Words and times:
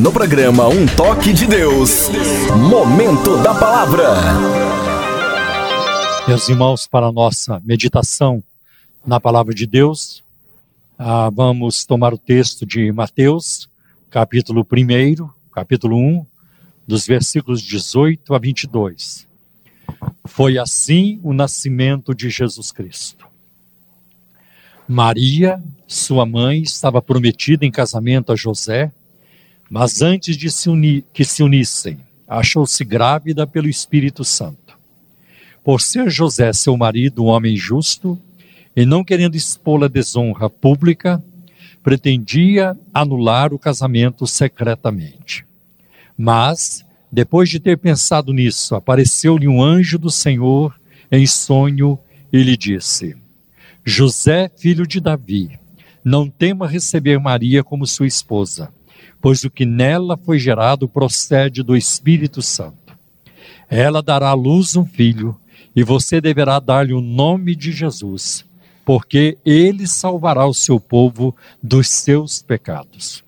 No 0.00 0.10
programa 0.10 0.66
Um 0.66 0.86
Toque 0.96 1.30
de 1.30 1.46
Deus, 1.46 2.08
Momento 2.70 3.36
da 3.42 3.54
Palavra. 3.54 4.14
Meus 6.26 6.48
irmãos, 6.48 6.86
para 6.86 7.08
a 7.08 7.12
nossa 7.12 7.60
meditação 7.62 8.42
na 9.04 9.20
Palavra 9.20 9.54
de 9.54 9.66
Deus, 9.66 10.24
ah, 10.98 11.28
vamos 11.28 11.84
tomar 11.84 12.14
o 12.14 12.18
texto 12.18 12.64
de 12.64 12.90
Mateus, 12.90 13.68
capítulo 14.10 14.66
1, 14.72 15.28
capítulo 15.52 15.98
1, 15.98 16.24
dos 16.86 17.06
versículos 17.06 17.60
18 17.60 18.34
a 18.34 18.38
22. 18.38 19.26
Foi 20.24 20.56
assim 20.56 21.20
o 21.22 21.34
nascimento 21.34 22.14
de 22.14 22.30
Jesus 22.30 22.72
Cristo. 22.72 23.26
Maria, 24.88 25.62
sua 25.86 26.24
mãe, 26.24 26.62
estava 26.62 27.02
prometida 27.02 27.66
em 27.66 27.70
casamento 27.70 28.32
a 28.32 28.36
José, 28.36 28.90
mas 29.70 30.02
antes 30.02 30.36
de 30.36 30.50
se 30.50 30.68
unir, 30.68 31.04
que 31.14 31.24
se 31.24 31.44
unissem, 31.44 31.96
achou-se 32.26 32.84
grávida 32.84 33.46
pelo 33.46 33.68
Espírito 33.68 34.24
Santo. 34.24 34.76
Por 35.62 35.80
ser 35.80 36.10
José 36.10 36.52
seu 36.52 36.76
marido 36.76 37.22
um 37.22 37.28
homem 37.28 37.56
justo, 37.56 38.18
e 38.74 38.84
não 38.84 39.04
querendo 39.04 39.36
expô-la 39.36 39.86
desonra 39.86 40.50
pública, 40.50 41.22
pretendia 41.84 42.76
anular 42.92 43.54
o 43.54 43.58
casamento 43.58 44.26
secretamente. 44.26 45.44
Mas, 46.18 46.84
depois 47.10 47.48
de 47.48 47.60
ter 47.60 47.78
pensado 47.78 48.32
nisso, 48.32 48.74
apareceu-lhe 48.74 49.46
um 49.46 49.62
anjo 49.62 49.98
do 49.98 50.10
Senhor 50.10 50.74
em 51.12 51.26
sonho 51.26 51.98
e 52.32 52.42
lhe 52.42 52.56
disse: 52.56 53.16
José, 53.84 54.50
filho 54.56 54.86
de 54.86 55.00
Davi, 55.00 55.58
não 56.04 56.28
tema 56.28 56.66
receber 56.66 57.18
Maria 57.18 57.62
como 57.62 57.86
sua 57.86 58.06
esposa, 58.06 58.72
pois 59.20 59.44
o 59.44 59.50
que 59.50 59.66
nela 59.66 60.16
foi 60.16 60.38
gerado 60.38 60.88
procede 60.88 61.62
do 61.62 61.76
Espírito 61.76 62.40
Santo. 62.40 62.96
Ela 63.68 64.02
dará 64.02 64.30
à 64.30 64.34
luz 64.34 64.76
um 64.76 64.84
filho, 64.84 65.36
e 65.74 65.84
você 65.84 66.20
deverá 66.20 66.58
dar-lhe 66.58 66.92
o 66.92 67.00
nome 67.00 67.54
de 67.54 67.70
Jesus, 67.70 68.44
porque 68.84 69.38
ele 69.44 69.86
salvará 69.86 70.46
o 70.46 70.54
seu 70.54 70.80
povo 70.80 71.34
dos 71.62 71.88
seus 71.88 72.42
pecados. 72.42 73.22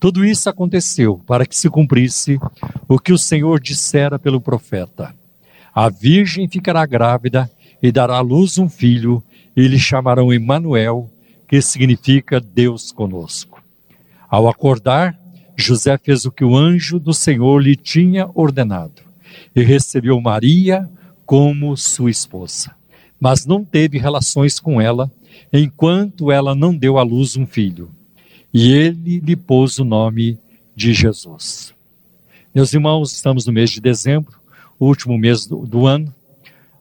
Tudo 0.00 0.24
isso 0.24 0.48
aconteceu 0.48 1.20
para 1.26 1.46
que 1.46 1.56
se 1.56 1.68
cumprisse 1.68 2.38
o 2.88 2.98
que 2.98 3.12
o 3.12 3.18
Senhor 3.18 3.60
dissera 3.60 4.18
pelo 4.18 4.40
profeta: 4.40 5.14
A 5.74 5.88
virgem 5.88 6.48
ficará 6.48 6.84
grávida 6.86 7.50
e 7.82 7.92
dará 7.92 8.16
à 8.16 8.20
luz 8.20 8.58
um 8.58 8.68
filho, 8.68 9.22
e 9.56 9.68
lhe 9.68 9.78
chamarão 9.78 10.32
Emanuel, 10.32 11.10
que 11.46 11.60
significa 11.60 12.40
Deus 12.40 12.90
conosco. 12.90 13.62
Ao 14.28 14.48
acordar, 14.48 15.16
José 15.56 15.96
fez 15.98 16.24
o 16.24 16.32
que 16.32 16.44
o 16.44 16.56
anjo 16.56 16.98
do 16.98 17.14
Senhor 17.14 17.58
lhe 17.60 17.76
tinha 17.76 18.28
ordenado 18.34 19.02
e 19.54 19.62
recebeu 19.62 20.20
Maria 20.20 20.88
como 21.24 21.76
sua 21.76 22.10
esposa. 22.10 22.74
Mas 23.20 23.46
não 23.46 23.64
teve 23.64 23.98
relações 23.98 24.58
com 24.58 24.80
ela 24.80 25.10
enquanto 25.52 26.30
ela 26.30 26.54
não 26.54 26.74
deu 26.74 26.98
à 26.98 27.02
luz 27.02 27.36
um 27.36 27.46
filho. 27.46 27.90
E 28.52 28.72
ele 28.72 29.20
lhe 29.20 29.36
pôs 29.36 29.78
o 29.78 29.84
nome 29.84 30.38
de 30.74 30.92
Jesus. 30.92 31.72
Meus 32.54 32.72
irmãos, 32.72 33.12
estamos 33.12 33.46
no 33.46 33.52
mês 33.52 33.70
de 33.70 33.80
dezembro, 33.80 34.38
último 34.78 35.16
mês 35.16 35.46
do, 35.46 35.66
do 35.66 35.86
ano, 35.86 36.12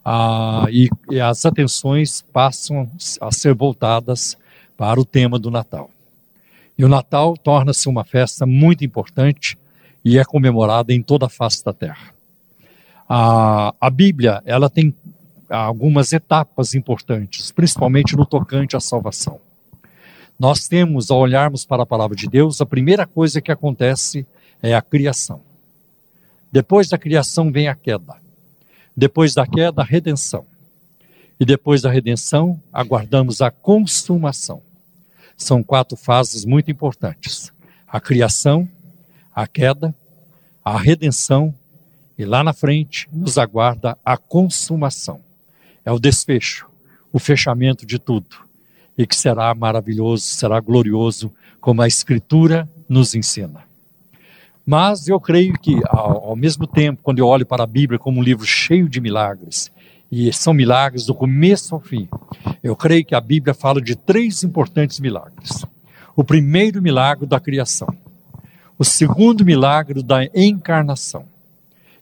ah, 0.03 0.65
e, 0.69 0.89
e 1.09 1.19
as 1.19 1.45
atenções 1.45 2.21
passam 2.33 2.89
a 3.21 3.31
ser 3.31 3.53
voltadas 3.53 4.37
para 4.75 4.99
o 4.99 5.05
tema 5.05 5.39
do 5.39 5.49
Natal. 5.49 5.89
E 6.77 6.83
o 6.83 6.89
Natal 6.89 7.37
torna-se 7.37 7.87
uma 7.87 8.03
festa 8.03 8.45
muito 8.45 8.83
importante 8.83 9.57
e 10.03 10.17
é 10.17 10.25
comemorada 10.25 10.93
em 10.93 11.01
toda 11.01 11.27
a 11.27 11.29
face 11.29 11.63
da 11.63 11.73
terra. 11.73 12.13
A, 13.07 13.73
a 13.79 13.89
Bíblia, 13.89 14.41
ela 14.45 14.69
tem 14.69 14.93
algumas 15.49 16.11
etapas 16.13 16.73
importantes, 16.73 17.51
principalmente 17.51 18.15
no 18.15 18.25
tocante 18.25 18.75
à 18.75 18.79
salvação. 18.79 19.39
Nós 20.39 20.67
temos, 20.67 21.11
ao 21.11 21.19
olharmos 21.19 21.63
para 21.65 21.83
a 21.83 21.85
palavra 21.85 22.15
de 22.15 22.27
Deus, 22.27 22.59
a 22.59 22.65
primeira 22.65 23.05
coisa 23.05 23.39
que 23.39 23.51
acontece 23.51 24.25
é 24.61 24.73
a 24.73 24.81
criação. 24.81 25.41
Depois 26.51 26.89
da 26.89 26.97
criação 26.97 27.51
vem 27.51 27.67
a 27.67 27.75
queda. 27.75 28.15
Depois 28.95 29.33
da 29.33 29.45
queda, 29.45 29.81
a 29.81 29.85
redenção. 29.85 30.45
E 31.39 31.45
depois 31.45 31.81
da 31.81 31.91
redenção, 31.91 32.59
aguardamos 32.71 33.41
a 33.41 33.51
consumação. 33.51 34.61
São 35.37 35.63
quatro 35.63 35.97
fases 35.97 36.45
muito 36.45 36.71
importantes: 36.71 37.51
a 37.87 37.99
criação, 37.99 38.67
a 39.33 39.47
queda, 39.47 39.93
a 40.63 40.77
redenção 40.77 41.53
e 42.17 42.25
lá 42.25 42.43
na 42.43 42.53
frente 42.53 43.07
nos 43.11 43.37
aguarda 43.37 43.97
a 44.05 44.17
consumação. 44.17 45.21
É 45.83 45.91
o 45.91 45.99
desfecho, 45.99 46.67
o 47.11 47.19
fechamento 47.19 47.85
de 47.85 47.99
tudo 47.99 48.43
e 48.97 49.07
que 49.07 49.15
será 49.15 49.53
maravilhoso, 49.53 50.23
será 50.23 50.59
glorioso, 50.59 51.31
como 51.59 51.81
a 51.81 51.87
Escritura 51.87 52.69
nos 52.87 53.15
ensina. 53.15 53.63
Mas 54.65 55.07
eu 55.07 55.19
creio 55.19 55.53
que, 55.59 55.81
ao, 55.87 56.35
mesmo 56.35 56.65
tempo, 56.65 57.01
quando 57.03 57.19
eu 57.19 57.27
olho 57.27 57.45
para 57.45 57.63
a 57.63 57.67
Bíblia 57.67 57.99
como 57.99 58.19
um 58.19 58.23
livro 58.23 58.45
cheio 58.45 58.87
de 58.87 59.01
milagres, 59.01 59.71
e 60.15 60.31
são 60.31 60.53
milagres 60.53 61.07
do 61.07 61.15
começo 61.15 61.73
ao 61.73 61.81
fim, 61.81 62.07
eu 62.61 62.75
creio 62.75 63.03
que 63.03 63.15
a 63.15 63.19
Bíblia 63.19 63.51
fala 63.51 63.81
de 63.81 63.95
três 63.95 64.43
importantes 64.43 64.99
milagres. 64.99 65.65
O 66.15 66.23
primeiro 66.23 66.83
milagre 66.83 67.25
da 67.25 67.39
criação, 67.39 67.87
o 68.77 68.83
segundo 68.83 69.43
milagre 69.43 70.03
da 70.03 70.23
encarnação 70.35 71.25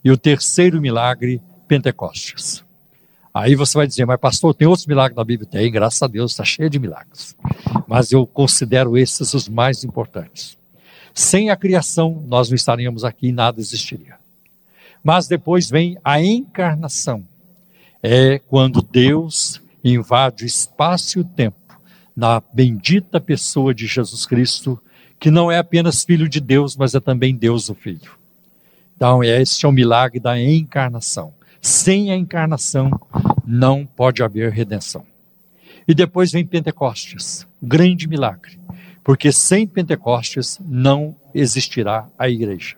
e 0.03 0.11
o 0.11 0.17
terceiro 0.17 0.81
milagre, 0.81 1.41
Pentecostes. 1.69 2.61
Aí 3.33 3.55
você 3.55 3.77
vai 3.77 3.87
dizer, 3.87 4.05
mas 4.05 4.19
pastor, 4.19 4.53
tem 4.53 4.67
outros 4.67 4.85
milagres 4.85 5.15
na 5.15 5.23
Bíblia? 5.23 5.47
Tem, 5.49 5.71
graças 5.71 6.01
a 6.01 6.07
Deus, 6.07 6.31
está 6.31 6.43
cheio 6.43 6.69
de 6.69 6.79
milagres. 6.79 7.33
Mas 7.87 8.11
eu 8.11 8.27
considero 8.27 8.97
esses 8.97 9.33
os 9.33 9.47
mais 9.47 9.85
importantes. 9.85 10.57
Sem 11.13 11.49
a 11.49 11.55
criação, 11.55 12.21
nós 12.27 12.49
não 12.49 12.57
estaríamos 12.57 13.05
aqui 13.05 13.31
nada 13.31 13.61
existiria. 13.61 14.15
Mas 15.01 15.29
depois 15.29 15.69
vem 15.69 15.97
a 16.03 16.21
encarnação. 16.21 17.30
É 18.01 18.39
quando 18.39 18.81
Deus 18.81 19.61
invade 19.83 20.43
o 20.43 20.47
espaço 20.47 21.17
e 21.17 21.21
o 21.21 21.25
tempo 21.25 21.57
na 22.15 22.41
bendita 22.53 23.19
pessoa 23.19 23.73
de 23.73 23.87
Jesus 23.87 24.25
Cristo, 24.25 24.79
que 25.19 25.31
não 25.31 25.51
é 25.51 25.57
apenas 25.57 26.03
filho 26.03 26.27
de 26.27 26.39
Deus, 26.39 26.75
mas 26.75 26.93
é 26.93 26.99
também 26.99 27.35
Deus 27.35 27.69
o 27.69 27.75
Filho. 27.75 28.11
Então, 28.95 29.23
este 29.23 29.65
é 29.65 29.69
o 29.69 29.71
milagre 29.71 30.19
da 30.19 30.39
encarnação. 30.39 31.33
Sem 31.61 32.11
a 32.11 32.15
encarnação, 32.15 32.91
não 33.45 33.85
pode 33.85 34.21
haver 34.21 34.51
redenção. 34.51 35.05
E 35.87 35.93
depois 35.93 36.31
vem 36.31 36.45
Pentecostes, 36.45 37.47
grande 37.61 38.07
milagre 38.07 38.61
porque 39.03 39.31
sem 39.31 39.67
Pentecostes 39.67 40.59
não 40.61 41.15
existirá 41.33 42.07
a 42.17 42.29
igreja. 42.29 42.75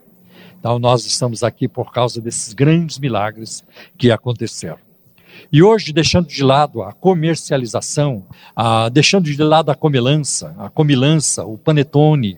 Então 0.59 0.79
nós 0.79 1.05
estamos 1.05 1.43
aqui 1.43 1.67
por 1.67 1.91
causa 1.91 2.21
desses 2.21 2.53
grandes 2.53 2.97
milagres 2.97 3.63
que 3.97 4.11
aconteceram. 4.11 4.79
E 5.51 5.61
hoje, 5.61 5.93
deixando 5.93 6.27
de 6.27 6.43
lado 6.43 6.81
a 6.81 6.91
comercialização, 6.91 8.23
a, 8.55 8.89
deixando 8.89 9.25
de 9.25 9.41
lado 9.41 9.69
a 9.69 9.75
comilança, 9.75 10.55
a 10.57 10.69
comilança, 10.69 11.45
o 11.45 11.57
panetone, 11.57 12.37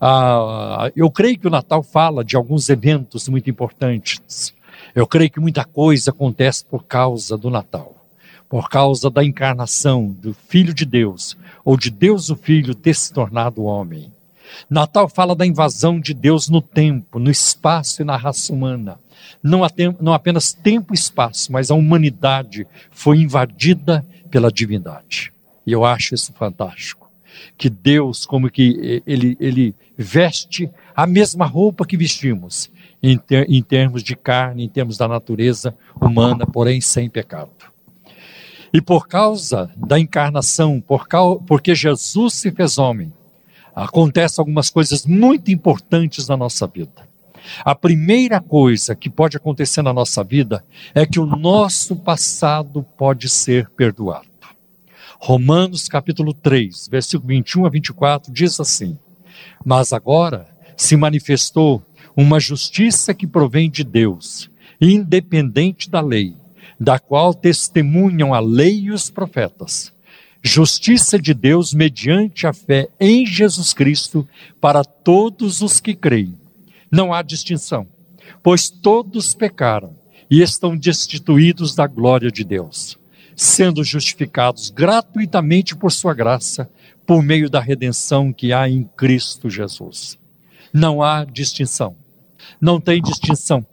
a, 0.00 0.90
eu 0.94 1.10
creio 1.10 1.38
que 1.38 1.46
o 1.46 1.50
Natal 1.50 1.82
fala 1.82 2.24
de 2.24 2.36
alguns 2.36 2.68
eventos 2.68 3.28
muito 3.28 3.50
importantes. 3.50 4.54
Eu 4.94 5.06
creio 5.06 5.30
que 5.30 5.40
muita 5.40 5.64
coisa 5.64 6.10
acontece 6.10 6.64
por 6.64 6.84
causa 6.84 7.36
do 7.36 7.50
Natal 7.50 7.96
por 8.48 8.68
causa 8.68 9.10
da 9.10 9.24
encarnação 9.24 10.08
do 10.08 10.32
Filho 10.32 10.72
de 10.72 10.84
Deus, 10.84 11.36
ou 11.64 11.76
de 11.76 11.90
Deus 11.90 12.30
o 12.30 12.36
Filho 12.36 12.74
ter 12.74 12.94
se 12.94 13.12
tornado 13.12 13.64
homem. 13.64 14.12
Natal 14.70 15.08
fala 15.08 15.34
da 15.34 15.44
invasão 15.44 16.00
de 16.00 16.14
Deus 16.14 16.48
no 16.48 16.62
tempo, 16.62 17.18
no 17.18 17.30
espaço 17.30 18.02
e 18.02 18.04
na 18.04 18.16
raça 18.16 18.52
humana. 18.52 18.98
Não, 19.42 19.60
não 20.00 20.12
apenas 20.12 20.52
tempo 20.52 20.92
e 20.92 20.96
espaço, 20.96 21.52
mas 21.52 21.70
a 21.70 21.74
humanidade 21.74 22.66
foi 22.90 23.18
invadida 23.18 24.04
pela 24.30 24.50
divindade. 24.50 25.32
E 25.66 25.72
eu 25.72 25.84
acho 25.84 26.14
isso 26.14 26.32
fantástico. 26.32 27.10
Que 27.56 27.68
Deus, 27.68 28.24
como 28.24 28.50
que 28.50 29.02
ele, 29.06 29.36
ele 29.40 29.74
veste 29.96 30.70
a 30.94 31.06
mesma 31.06 31.46
roupa 31.46 31.86
que 31.86 31.96
vestimos, 31.96 32.70
em, 33.02 33.18
ter, 33.18 33.48
em 33.50 33.62
termos 33.62 34.02
de 34.02 34.16
carne, 34.16 34.64
em 34.64 34.68
termos 34.68 34.96
da 34.96 35.06
natureza 35.06 35.76
humana, 36.00 36.46
porém 36.46 36.80
sem 36.80 37.08
pecado. 37.08 37.50
E 38.72 38.80
por 38.80 39.06
causa 39.06 39.70
da 39.76 39.98
encarnação, 39.98 40.80
por 40.80 41.06
causa, 41.06 41.40
porque 41.46 41.74
Jesus 41.74 42.34
se 42.34 42.50
fez 42.50 42.78
homem, 42.78 43.12
acontecem 43.74 44.40
algumas 44.40 44.70
coisas 44.70 45.06
muito 45.06 45.50
importantes 45.50 46.28
na 46.28 46.36
nossa 46.36 46.66
vida. 46.66 47.05
A 47.64 47.74
primeira 47.74 48.40
coisa 48.40 48.94
que 48.94 49.10
pode 49.10 49.36
acontecer 49.36 49.82
na 49.82 49.92
nossa 49.92 50.22
vida 50.22 50.64
é 50.94 51.06
que 51.06 51.20
o 51.20 51.26
nosso 51.26 51.96
passado 51.96 52.84
pode 52.96 53.28
ser 53.28 53.70
perdoado. 53.70 54.26
Romanos 55.18 55.88
capítulo 55.88 56.34
3, 56.34 56.88
versículo 56.88 57.28
21 57.28 57.66
a 57.66 57.68
24 57.70 58.32
diz 58.32 58.60
assim: 58.60 58.98
Mas 59.64 59.92
agora 59.92 60.46
se 60.76 60.96
manifestou 60.96 61.82
uma 62.16 62.38
justiça 62.38 63.14
que 63.14 63.26
provém 63.26 63.70
de 63.70 63.82
Deus, 63.82 64.50
independente 64.80 65.90
da 65.90 66.00
lei, 66.00 66.34
da 66.78 66.98
qual 66.98 67.32
testemunham 67.32 68.34
a 68.34 68.40
lei 68.40 68.80
e 68.80 68.90
os 68.90 69.10
profetas. 69.10 69.92
Justiça 70.42 71.18
de 71.18 71.34
Deus 71.34 71.74
mediante 71.74 72.46
a 72.46 72.52
fé 72.52 72.88
em 73.00 73.26
Jesus 73.26 73.72
Cristo 73.72 74.28
para 74.60 74.84
todos 74.84 75.60
os 75.60 75.80
que 75.80 75.94
creem. 75.94 76.38
Não 76.90 77.12
há 77.12 77.22
distinção, 77.22 77.86
pois 78.42 78.70
todos 78.70 79.34
pecaram 79.34 79.94
e 80.30 80.42
estão 80.42 80.76
destituídos 80.76 81.74
da 81.74 81.86
glória 81.86 82.30
de 82.30 82.44
Deus, 82.44 82.98
sendo 83.34 83.84
justificados 83.84 84.70
gratuitamente 84.70 85.76
por 85.76 85.92
sua 85.92 86.14
graça, 86.14 86.68
por 87.06 87.22
meio 87.22 87.48
da 87.48 87.60
redenção 87.60 88.32
que 88.32 88.52
há 88.52 88.68
em 88.68 88.84
Cristo 88.96 89.48
Jesus. 89.48 90.18
Não 90.72 91.02
há 91.02 91.24
distinção. 91.24 91.94
Não 92.60 92.80
tem 92.80 93.00
distinção 93.00 93.64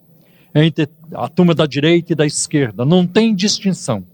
entre 0.54 0.88
a 1.14 1.28
turma 1.28 1.56
da 1.56 1.66
direita 1.66 2.14
e 2.14 2.16
da 2.16 2.26
esquerda. 2.26 2.86
Não 2.86 3.08
tem 3.08 3.36
distinção 3.36 4.06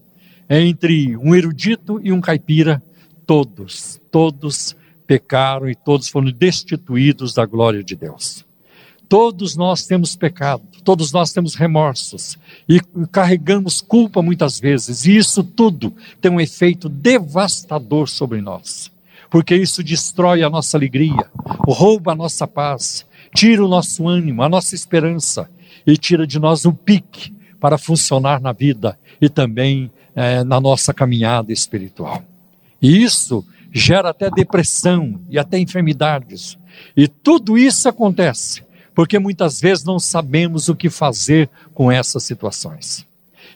entre 0.50 1.18
um 1.18 1.36
erudito 1.36 2.00
e 2.02 2.12
um 2.12 2.22
caipira. 2.22 2.82
Todos, 3.26 4.02
todos 4.10 4.76
pecaram 5.06 5.70
e 5.70 5.76
todos 5.76 6.08
foram 6.08 6.32
destituídos 6.32 7.34
da 7.34 7.46
glória 7.46 7.84
de 7.84 7.96
Deus. 7.96 8.46
Todos 9.10 9.56
nós 9.56 9.88
temos 9.88 10.16
pecado, 10.16 10.62
todos 10.84 11.12
nós 11.12 11.34
temos 11.34 11.56
remorsos 11.56 12.38
e 12.70 12.80
carregamos 13.12 13.82
culpa 13.82 14.22
muitas 14.22 14.60
vezes, 14.60 15.04
e 15.04 15.18
isso 15.18 15.44
tudo 15.44 15.92
tem 16.22 16.32
um 16.32 16.40
efeito 16.40 16.88
devastador 16.88 18.08
sobre 18.08 18.40
nós, 18.40 18.92
porque 19.28 19.56
isso 19.56 19.84
destrói 19.84 20.44
a 20.44 20.50
nossa 20.50 20.78
alegria, 20.78 21.26
rouba 21.68 22.12
a 22.12 22.16
nossa 22.16 22.46
paz, 22.46 23.04
tira 23.34 23.66
o 23.66 23.68
nosso 23.68 24.08
ânimo, 24.08 24.44
a 24.44 24.50
nossa 24.50 24.76
esperança 24.76 25.50
e 25.88 25.98
tira 25.98 26.28
de 26.28 26.38
nós 26.38 26.66
o 26.66 26.72
pique 26.72 27.34
para 27.60 27.80
funcionar 27.80 28.40
na 28.40 28.52
vida 28.52 28.96
e 29.20 29.28
também 29.28 29.90
é, 30.16 30.44
na 30.44 30.62
nossa 30.62 30.94
caminhada 30.94 31.52
espiritual. 31.52 32.22
E 32.80 33.02
isso 33.02 33.44
gera 33.72 34.12
até 34.12 34.30
depressão 34.30 35.20
e 35.32 35.40
até 35.40 35.58
enfermidades. 35.58 36.60
E 36.96 37.08
tudo 37.08 37.58
isso 37.58 37.90
acontece 37.90 38.69
porque 38.94 39.20
muitas 39.20 39.60
vezes 39.60 39.84
não 39.84 40.00
sabemos 40.00 40.70
o 40.70 40.76
que 40.76 40.90
fazer 40.90 41.50
com 41.74 41.92
essas 41.92 42.24
situações. 42.24 43.08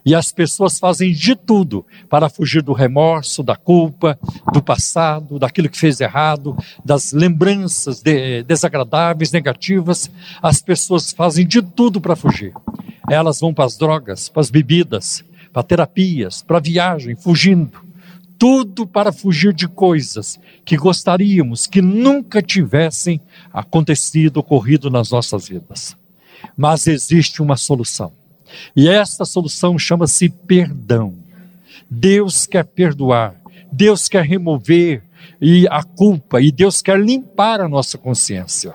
E 0.06 0.14
as 0.14 0.32
pessoas 0.32 0.80
fazem 0.80 1.14
de 1.14 1.36
tudo 1.36 1.86
para 2.10 2.30
fugir 2.30 2.62
do 2.62 2.74
remorso, 2.74 3.42
da 3.42 3.56
culpa, 3.56 4.20
do 4.52 4.62
passado, 4.62 5.40
daquilo 5.40 5.70
que 5.70 5.80
fez 5.80 6.02
errado, 6.02 6.58
das 6.84 7.14
lembranças 7.14 8.02
de, 8.02 8.44
desagradáveis, 8.44 9.32
negativas. 9.32 10.12
As 10.42 10.62
pessoas 10.62 11.14
fazem 11.14 11.48
de 11.48 11.62
tudo 11.62 12.02
para 12.02 12.18
fugir. 12.18 12.54
Elas 13.10 13.40
vão 13.40 13.54
para 13.54 13.66
as 13.66 13.78
drogas, 13.78 14.28
para 14.28 14.42
as 14.42 14.50
bebidas, 14.50 15.24
para 15.54 15.64
terapias, 15.64 16.42
para 16.42 16.60
viagem, 16.60 17.16
fugindo 17.16 17.83
tudo 18.44 18.86
para 18.86 19.13
fugir 19.13 19.54
de 19.54 19.69
coisas 19.69 20.38
que 20.66 20.75
gostaríamos 20.75 21.66
que 21.66 21.81
nunca 21.81 22.42
tivessem 22.42 23.22
acontecido, 23.54 24.36
ocorrido 24.36 24.90
nas 24.90 25.12
nossas 25.12 25.48
vidas. 25.48 25.95
Mas 26.57 26.86
existe 26.86 27.42
uma 27.42 27.56
solução. 27.56 28.12
E 28.75 28.90
esta 28.90 29.24
solução 29.24 29.80
chama-se 29.80 30.28
perdão. 30.28 31.16
Deus 31.90 32.45
quer 32.45 32.66
perdoar, 32.66 33.34
Deus 33.72 34.10
quer 34.10 34.25
remover 34.25 35.01
e 35.39 35.66
a 35.69 35.81
culpa 35.81 36.42
e 36.42 36.51
Deus 36.51 36.81
quer 36.81 37.00
limpar 37.00 37.62
a 37.62 37.69
nossa 37.69 37.98
consciência. 37.98 38.74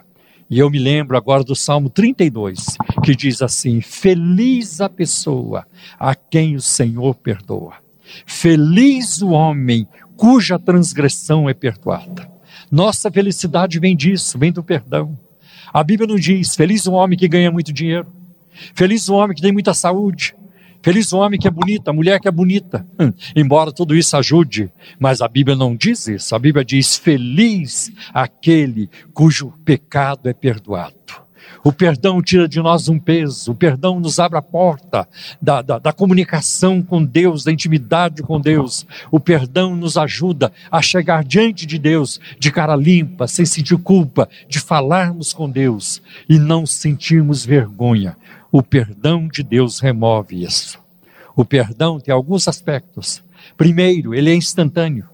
E 0.48 0.58
eu 0.58 0.70
me 0.70 0.78
lembro 0.78 1.14
agora 1.14 1.44
do 1.44 1.54
Salmo 1.54 1.90
32, 1.90 2.58
que 3.04 3.14
diz 3.14 3.42
assim: 3.42 3.82
Feliz 3.82 4.80
a 4.80 4.88
pessoa 4.88 5.66
a 6.00 6.14
quem 6.14 6.56
o 6.56 6.62
Senhor 6.62 7.14
perdoa. 7.16 7.86
Feliz 8.26 9.22
o 9.22 9.30
homem 9.30 9.86
cuja 10.16 10.58
transgressão 10.58 11.48
é 11.48 11.54
perdoada. 11.54 12.28
Nossa 12.70 13.10
felicidade 13.10 13.78
vem 13.78 13.96
disso, 13.96 14.38
vem 14.38 14.52
do 14.52 14.62
perdão. 14.62 15.16
A 15.72 15.82
Bíblia 15.82 16.08
não 16.08 16.16
diz: 16.16 16.54
feliz 16.54 16.86
o 16.86 16.92
homem 16.92 17.18
que 17.18 17.28
ganha 17.28 17.50
muito 17.50 17.72
dinheiro, 17.72 18.06
feliz 18.74 19.08
o 19.08 19.14
homem 19.14 19.34
que 19.34 19.42
tem 19.42 19.52
muita 19.52 19.72
saúde, 19.72 20.34
feliz 20.82 21.12
o 21.12 21.18
homem 21.18 21.38
que 21.38 21.46
é 21.46 21.50
bonita, 21.50 21.90
a 21.90 21.94
mulher 21.94 22.20
que 22.20 22.28
é 22.28 22.30
bonita. 22.30 22.86
Hum, 22.98 23.12
embora 23.34 23.72
tudo 23.72 23.94
isso 23.94 24.16
ajude, 24.16 24.70
mas 24.98 25.20
a 25.20 25.28
Bíblia 25.28 25.56
não 25.56 25.76
diz 25.76 26.08
isso. 26.08 26.34
A 26.34 26.38
Bíblia 26.38 26.64
diz: 26.64 26.96
feliz 26.96 27.90
aquele 28.12 28.90
cujo 29.14 29.52
pecado 29.64 30.28
é 30.28 30.32
perdoado. 30.32 31.27
O 31.64 31.72
perdão 31.72 32.22
tira 32.22 32.48
de 32.48 32.60
nós 32.60 32.88
um 32.88 32.98
peso, 32.98 33.52
o 33.52 33.54
perdão 33.54 33.98
nos 34.00 34.18
abre 34.18 34.38
a 34.38 34.42
porta 34.42 35.08
da, 35.40 35.60
da, 35.62 35.78
da, 35.78 35.92
comunicação 35.92 36.82
com 36.82 37.04
Deus, 37.04 37.44
da 37.44 37.52
intimidade 37.52 38.22
com 38.22 38.40
Deus. 38.40 38.86
O 39.10 39.18
perdão 39.18 39.74
nos 39.74 39.96
ajuda 39.96 40.52
a 40.70 40.80
chegar 40.80 41.24
diante 41.24 41.66
de 41.66 41.78
Deus 41.78 42.20
de 42.38 42.50
cara 42.50 42.76
limpa, 42.76 43.26
sem 43.26 43.44
sentir 43.44 43.76
culpa, 43.78 44.28
de 44.48 44.60
falarmos 44.60 45.32
com 45.32 45.50
Deus 45.50 46.00
e 46.28 46.38
não 46.38 46.66
sentirmos 46.66 47.44
vergonha. 47.44 48.16
O 48.50 48.62
perdão 48.62 49.28
de 49.28 49.42
Deus 49.42 49.78
remove 49.78 50.42
isso. 50.42 50.78
O 51.36 51.44
perdão 51.44 52.00
tem 52.00 52.12
alguns 52.12 52.48
aspectos. 52.48 53.22
Primeiro, 53.56 54.14
ele 54.14 54.30
é 54.30 54.34
instantâneo. 54.34 55.08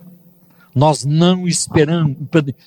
Nós 0.74 1.04
não 1.04 1.46
esperamos, 1.46 2.16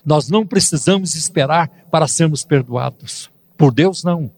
nós 0.05 0.29
não 0.29 0.45
precisamos 0.45 1.15
esperar 1.15 1.69
para 1.91 2.07
sermos 2.07 2.43
perdoados. 2.43 3.29
Por 3.57 3.73
Deus, 3.73 4.03
não. 4.03 4.29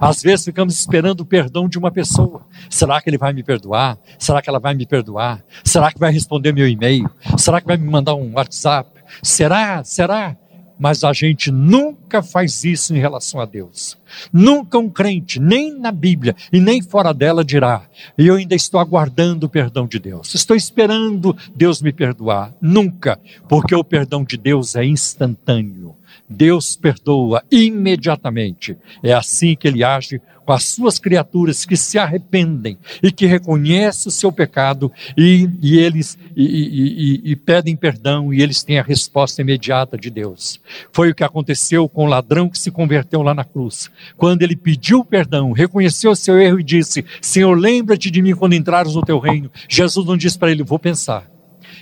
Às 0.00 0.22
vezes 0.22 0.44
ficamos 0.44 0.78
esperando 0.78 1.20
o 1.20 1.26
perdão 1.26 1.68
de 1.68 1.78
uma 1.78 1.90
pessoa. 1.90 2.42
Será 2.68 3.00
que 3.00 3.08
ele 3.08 3.18
vai 3.18 3.32
me 3.32 3.42
perdoar? 3.42 3.98
Será 4.18 4.42
que 4.42 4.48
ela 4.48 4.58
vai 4.58 4.74
me 4.74 4.86
perdoar? 4.86 5.42
Será 5.64 5.92
que 5.92 5.98
vai 5.98 6.12
responder 6.12 6.52
meu 6.52 6.68
e-mail? 6.68 7.10
Será 7.38 7.60
que 7.60 7.66
vai 7.66 7.76
me 7.76 7.88
mandar 7.88 8.14
um 8.14 8.32
WhatsApp? 8.34 8.90
Será? 9.22 9.82
Será? 9.84 10.36
Mas 10.78 11.04
a 11.04 11.12
gente 11.12 11.50
nunca 11.52 12.22
faz 12.22 12.64
isso 12.64 12.94
em 12.94 12.98
relação 12.98 13.40
a 13.40 13.44
Deus. 13.44 13.96
Nunca 14.32 14.78
um 14.78 14.90
crente, 14.90 15.38
nem 15.38 15.78
na 15.78 15.92
Bíblia 15.92 16.34
e 16.52 16.58
nem 16.58 16.82
fora 16.82 17.14
dela, 17.14 17.44
dirá: 17.44 17.82
Eu 18.18 18.34
ainda 18.34 18.56
estou 18.56 18.80
aguardando 18.80 19.46
o 19.46 19.48
perdão 19.48 19.86
de 19.86 20.00
Deus. 20.00 20.34
Estou 20.34 20.56
esperando 20.56 21.36
Deus 21.54 21.80
me 21.80 21.92
perdoar. 21.92 22.52
Nunca, 22.60 23.20
porque 23.48 23.74
o 23.74 23.84
perdão 23.84 24.24
de 24.24 24.36
Deus 24.36 24.74
é 24.74 24.84
instantâneo. 24.84 25.94
Deus 26.32 26.74
perdoa 26.76 27.42
imediatamente. 27.50 28.76
É 29.02 29.12
assim 29.12 29.54
que 29.54 29.68
ele 29.68 29.84
age 29.84 30.20
com 30.44 30.52
as 30.52 30.64
suas 30.64 30.98
criaturas 30.98 31.64
que 31.64 31.76
se 31.76 31.98
arrependem 31.98 32.76
e 33.02 33.12
que 33.12 33.26
reconhecem 33.26 34.08
o 34.08 34.12
seu 34.12 34.32
pecado 34.32 34.90
e, 35.16 35.48
e 35.60 35.78
eles 35.78 36.18
e, 36.36 36.44
e, 36.44 37.32
e, 37.32 37.36
pedem 37.36 37.76
perdão 37.76 38.32
e 38.32 38.42
eles 38.42 38.62
têm 38.62 38.78
a 38.78 38.82
resposta 38.82 39.40
imediata 39.40 39.96
de 39.96 40.10
Deus. 40.10 40.60
Foi 40.92 41.10
o 41.10 41.14
que 41.14 41.24
aconteceu 41.24 41.88
com 41.88 42.04
o 42.04 42.08
ladrão 42.08 42.48
que 42.48 42.58
se 42.58 42.70
converteu 42.70 43.22
lá 43.22 43.34
na 43.34 43.44
cruz. 43.44 43.90
Quando 44.16 44.42
ele 44.42 44.56
pediu 44.56 45.04
perdão, 45.04 45.52
reconheceu 45.52 46.10
o 46.10 46.16
seu 46.16 46.40
erro 46.40 46.60
e 46.60 46.64
disse: 46.64 47.04
Senhor, 47.20 47.54
lembra-te 47.54 48.10
de 48.10 48.20
mim 48.20 48.34
quando 48.34 48.54
entrares 48.54 48.94
no 48.94 49.02
teu 49.02 49.18
reino. 49.18 49.50
Jesus 49.68 50.06
não 50.06 50.16
disse 50.16 50.38
para 50.38 50.50
ele: 50.50 50.62
Vou 50.62 50.78
pensar. 50.78 51.30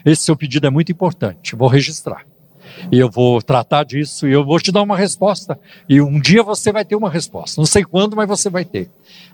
Esse 0.04 0.22
seu 0.22 0.36
pedido 0.36 0.66
é 0.66 0.70
muito 0.70 0.90
importante, 0.92 1.54
vou 1.54 1.68
registrar 1.68 2.29
e 2.90 2.98
eu 2.98 3.10
vou 3.10 3.40
tratar 3.42 3.84
disso 3.84 4.26
e 4.26 4.32
eu 4.32 4.44
vou 4.44 4.58
te 4.58 4.72
dar 4.72 4.82
uma 4.82 4.96
resposta. 4.96 5.58
E 5.88 6.00
um 6.00 6.20
dia 6.20 6.42
você 6.42 6.72
vai 6.72 6.84
ter 6.84 6.96
uma 6.96 7.10
resposta. 7.10 7.60
Não 7.60 7.66
sei 7.66 7.84
quando, 7.84 8.16
mas 8.16 8.28
você 8.28 8.48
vai 8.48 8.64
ter. 8.64 8.90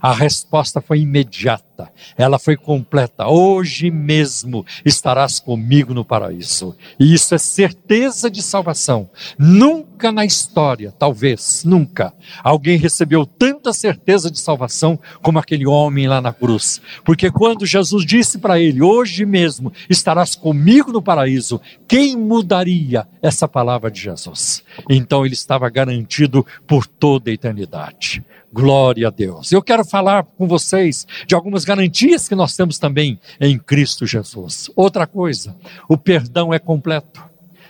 A 0.07 0.13
resposta 0.13 0.81
foi 0.81 1.01
imediata, 1.01 1.91
ela 2.17 2.39
foi 2.39 2.57
completa. 2.57 3.27
Hoje 3.27 3.91
mesmo 3.91 4.65
estarás 4.85 5.41
comigo 5.41 5.93
no 5.93 6.05
paraíso. 6.05 6.77
E 6.97 7.13
isso 7.13 7.35
é 7.35 7.39
certeza 7.39 8.31
de 8.31 8.41
salvação. 8.41 9.11
Nunca 9.37 10.13
na 10.13 10.25
história, 10.25 10.95
talvez, 10.97 11.65
nunca, 11.65 12.15
alguém 12.45 12.79
recebeu 12.79 13.27
tanta 13.27 13.73
certeza 13.73 14.31
de 14.31 14.39
salvação 14.39 14.97
como 15.21 15.41
aquele 15.41 15.67
homem 15.67 16.07
lá 16.07 16.21
na 16.21 16.33
cruz. 16.33 16.81
Porque 17.05 17.29
quando 17.29 17.67
Jesus 17.67 18.07
disse 18.07 18.39
para 18.39 18.61
ele: 18.61 18.83
Hoje 18.83 19.27
mesmo 19.27 19.73
estarás 19.91 20.37
comigo 20.37 20.93
no 20.93 21.03
paraíso, 21.03 21.61
quem 21.89 22.15
mudaria 22.15 23.09
essa 23.21 23.49
palavra 23.49 23.91
de 23.91 24.03
Jesus? 24.03 24.63
Então 24.89 25.27
ele 25.27 25.35
estava 25.35 25.69
garantido 25.69 26.47
por 26.65 26.87
toda 26.87 27.29
a 27.29 27.35
eternidade. 27.35 28.23
Glória 28.57 29.09
a 29.09 29.11
Deus. 29.11 29.53
Eu 29.53 29.61
quero 29.61 29.85
falar 29.85 30.25
com 30.25 30.49
vocês 30.49 31.07
de 31.27 31.35
algumas 31.35 31.63
garantias 31.63 32.27
que 32.27 32.35
nós 32.35 32.57
temos 32.57 32.79
também 32.79 33.21
em 33.39 33.59
Cristo 33.59 34.07
Jesus. 34.07 34.71
Outra 34.75 35.07
coisa, 35.07 35.55
o 35.87 35.99
perdão 35.99 36.55
é 36.55 36.59
completo, 36.59 37.23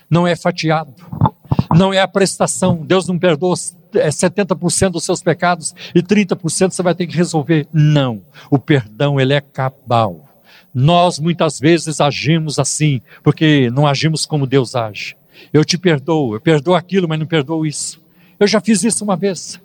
não 0.09 0.29
é 0.29 0.37
fatiado, 0.37 0.95
não 1.77 1.93
é 1.93 1.99
a 1.99 2.07
prestação. 2.07 2.87
Deus 2.87 3.09
não 3.09 3.19
perdoa 3.19 3.57
70% 3.57 4.91
dos 4.91 5.03
seus 5.03 5.21
pecados 5.21 5.75
e 5.93 6.01
30% 6.01 6.71
você 6.71 6.83
vai 6.85 6.95
ter 6.95 7.09
que 7.09 7.17
resolver. 7.17 7.67
Não. 7.73 8.23
O 8.49 8.57
perdão, 8.57 9.19
ele 9.19 9.35
é 9.35 9.41
cabal. 9.41 10.25
Nós 10.73 11.19
muitas 11.19 11.59
vezes 11.59 12.01
agimos 12.01 12.61
assim, 12.61 13.03
porque 13.25 13.69
não 13.73 13.89
agimos 13.89 14.25
como 14.25 14.47
Deus 14.47 14.77
age. 14.77 15.17
Eu 15.53 15.65
te 15.65 15.77
perdoo, 15.77 16.35
eu 16.35 16.41
perdoo 16.41 16.77
aquilo, 16.77 17.09
mas 17.09 17.19
não 17.19 17.27
perdoo 17.27 17.67
isso. 17.67 18.01
Eu 18.39 18.47
já 18.47 18.61
fiz 18.61 18.85
isso 18.85 19.03
uma 19.03 19.17
vez. 19.17 19.59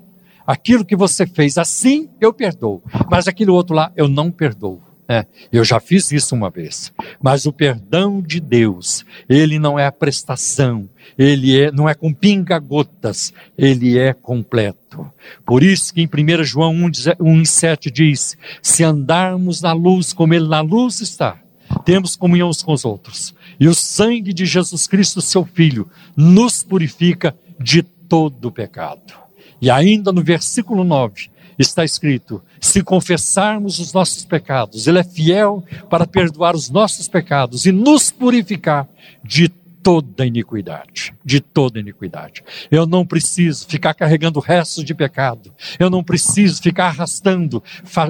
Aquilo 0.45 0.85
que 0.85 0.95
você 0.95 1.25
fez 1.25 1.57
assim, 1.57 2.09
eu 2.19 2.33
perdoo. 2.33 2.81
Mas 3.09 3.27
aquilo 3.27 3.53
outro 3.53 3.75
lá, 3.75 3.91
eu 3.95 4.07
não 4.07 4.31
perdoo. 4.31 4.81
É, 5.07 5.25
eu 5.51 5.65
já 5.65 5.77
fiz 5.77 6.09
isso 6.13 6.33
uma 6.33 6.49
vez. 6.49 6.93
Mas 7.21 7.45
o 7.45 7.51
perdão 7.51 8.21
de 8.21 8.39
Deus, 8.39 9.05
ele 9.27 9.59
não 9.59 9.77
é 9.77 9.85
a 9.85 9.91
prestação, 9.91 10.87
ele 11.17 11.59
é, 11.59 11.69
não 11.69 11.89
é 11.89 11.93
com 11.93 12.13
pinga-gotas, 12.13 13.33
ele 13.57 13.97
é 13.97 14.13
completo. 14.13 15.11
Por 15.45 15.63
isso 15.63 15.93
que 15.93 16.01
em 16.01 16.05
1 16.07 16.43
João 16.45 16.73
1,7 16.73 17.91
diz: 17.91 18.37
se 18.61 18.85
andarmos 18.85 19.61
na 19.61 19.73
luz 19.73 20.13
como 20.13 20.33
ele 20.33 20.47
na 20.47 20.61
luz 20.61 21.01
está, 21.01 21.37
temos 21.83 22.15
comunhão 22.15 22.49
uns 22.49 22.63
com 22.63 22.71
os 22.71 22.85
outros. 22.85 23.35
E 23.59 23.67
o 23.67 23.75
sangue 23.75 24.31
de 24.31 24.45
Jesus 24.45 24.87
Cristo, 24.87 25.21
seu 25.21 25.43
Filho, 25.43 25.89
nos 26.15 26.63
purifica 26.63 27.35
de 27.59 27.83
todo 27.83 28.49
pecado. 28.49 29.13
E 29.61 29.69
ainda 29.69 30.11
no 30.11 30.23
versículo 30.23 30.83
9, 30.83 31.29
está 31.57 31.83
escrito: 31.83 32.41
se 32.59 32.83
confessarmos 32.83 33.79
os 33.79 33.93
nossos 33.93 34.25
pecados, 34.25 34.87
Ele 34.87 34.99
é 34.99 35.03
fiel 35.03 35.63
para 35.89 36.07
perdoar 36.07 36.55
os 36.55 36.69
nossos 36.69 37.07
pecados 37.07 37.65
e 37.65 37.71
nos 37.71 38.11
purificar 38.11 38.87
de 39.23 39.49
toda 39.83 40.25
iniquidade, 40.25 41.13
de 41.25 41.39
toda 41.39 41.79
iniquidade. 41.79 42.43
Eu 42.69 42.85
não 42.85 43.05
preciso 43.05 43.65
ficar 43.67 43.93
carregando 43.93 44.39
restos 44.39 44.83
de 44.83 44.93
pecado, 44.93 45.53
eu 45.79 45.89
não 45.89 46.03
preciso 46.03 46.61
ficar 46.61 46.87
arrastando 46.87 47.63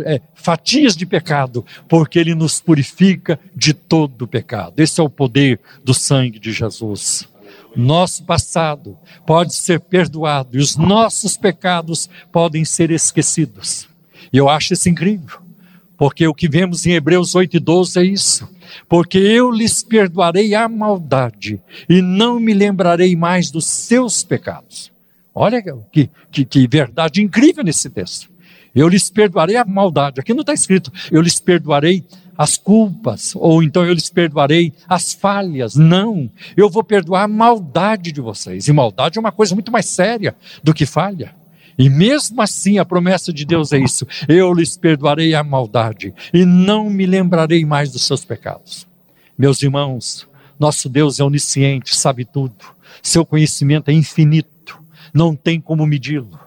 é, 0.06 0.22
fatias 0.36 0.96
de 0.96 1.06
pecado, 1.06 1.66
porque 1.88 2.20
Ele 2.20 2.36
nos 2.36 2.60
purifica 2.60 3.40
de 3.56 3.74
todo 3.74 4.28
pecado. 4.28 4.80
Esse 4.80 5.00
é 5.00 5.04
o 5.04 5.10
poder 5.10 5.60
do 5.84 5.94
sangue 5.94 6.40
de 6.40 6.52
Jesus. 6.52 7.31
Nosso 7.76 8.24
passado 8.24 8.98
pode 9.26 9.54
ser 9.56 9.80
perdoado 9.80 10.58
e 10.58 10.60
os 10.60 10.76
nossos 10.76 11.38
pecados 11.38 12.10
podem 12.32 12.66
ser 12.66 12.92
esquecidos. 12.92 13.88
E 14.32 14.38
eu 14.38 14.50
acho 14.50 14.74
isso 14.74 14.90
incrível, 14.90 15.40
porque 15.98 16.28
o 16.28 16.34
que 16.34 16.50
vemos 16.50 16.86
em 16.86 16.94
Hebreus 16.94 17.36
8 17.36 17.58
e 17.58 17.60
12 17.60 18.00
é 18.00 18.04
isso. 18.04 18.50
Porque 18.88 19.18
eu 19.18 19.52
lhes 19.52 19.84
perdoarei 19.84 20.56
a 20.56 20.68
maldade 20.68 21.62
e 21.90 22.02
não 22.02 22.40
me 22.40 22.54
lembrarei 22.54 23.16
mais 23.16 23.52
dos 23.52 23.66
seus 23.66 24.24
pecados. 24.24 24.92
Olha 25.34 25.62
que, 25.92 26.10
que, 26.32 26.46
que 26.46 26.68
verdade 26.68 27.22
incrível 27.22 27.64
nesse 27.64 27.90
texto. 27.90 28.30
Eu 28.74 28.88
lhes 28.88 29.10
perdoarei 29.10 29.58
a 29.58 29.66
maldade. 29.66 30.20
Aqui 30.20 30.34
não 30.34 30.42
está 30.42 30.54
escrito, 30.54 30.92
eu 31.12 31.22
lhes 31.22 31.40
perdoarei 31.40 32.04
as 32.38 32.58
culpas, 32.58 33.34
ou 33.36 33.62
então 33.62 33.86
eu 33.86 33.94
lhes 33.94 34.10
perdoarei 34.10 34.74
as 34.88 35.14
falhas. 35.14 35.76
Não, 35.76 36.30
eu 36.56 36.70
vou 36.70 36.84
perdoar 36.84 37.24
a 37.24 37.28
maldade 37.28 38.12
de 38.12 38.22
vocês. 38.22 38.68
E 38.68 38.74
maldade 38.74 39.18
é 39.18 39.22
uma 39.22 39.32
coisa 39.32 39.54
muito 39.54 39.72
mais 39.72 39.86
séria 39.86 40.36
do 40.64 40.74
que 40.74 40.86
falha. 40.86 41.34
E 41.78 41.90
mesmo 41.90 42.42
assim 42.42 42.78
a 42.78 42.86
promessa 42.86 43.32
de 43.32 43.46
Deus 43.46 43.72
é 43.72 43.80
isso: 43.80 44.06
eu 44.28 44.54
lhes 44.54 44.78
perdoarei 44.78 45.34
a 45.34 45.44
maldade 45.44 46.14
e 46.34 46.46
não 46.46 46.90
me 46.90 47.06
lembrarei 47.06 47.66
mais 47.66 47.92
dos 47.92 48.06
seus 48.06 48.26
pecados. 48.26 48.88
Meus 49.38 49.62
irmãos, 49.64 50.28
nosso 50.60 50.88
Deus 50.88 51.20
é 51.20 51.24
onisciente, 51.24 51.96
sabe 51.96 52.26
tudo. 52.26 52.56
Seu 53.02 53.26
conhecimento 53.26 53.90
é 53.90 53.94
infinito, 53.94 54.80
não 55.14 55.36
tem 55.36 55.60
como 55.60 55.88
medi-lo. 55.88 56.40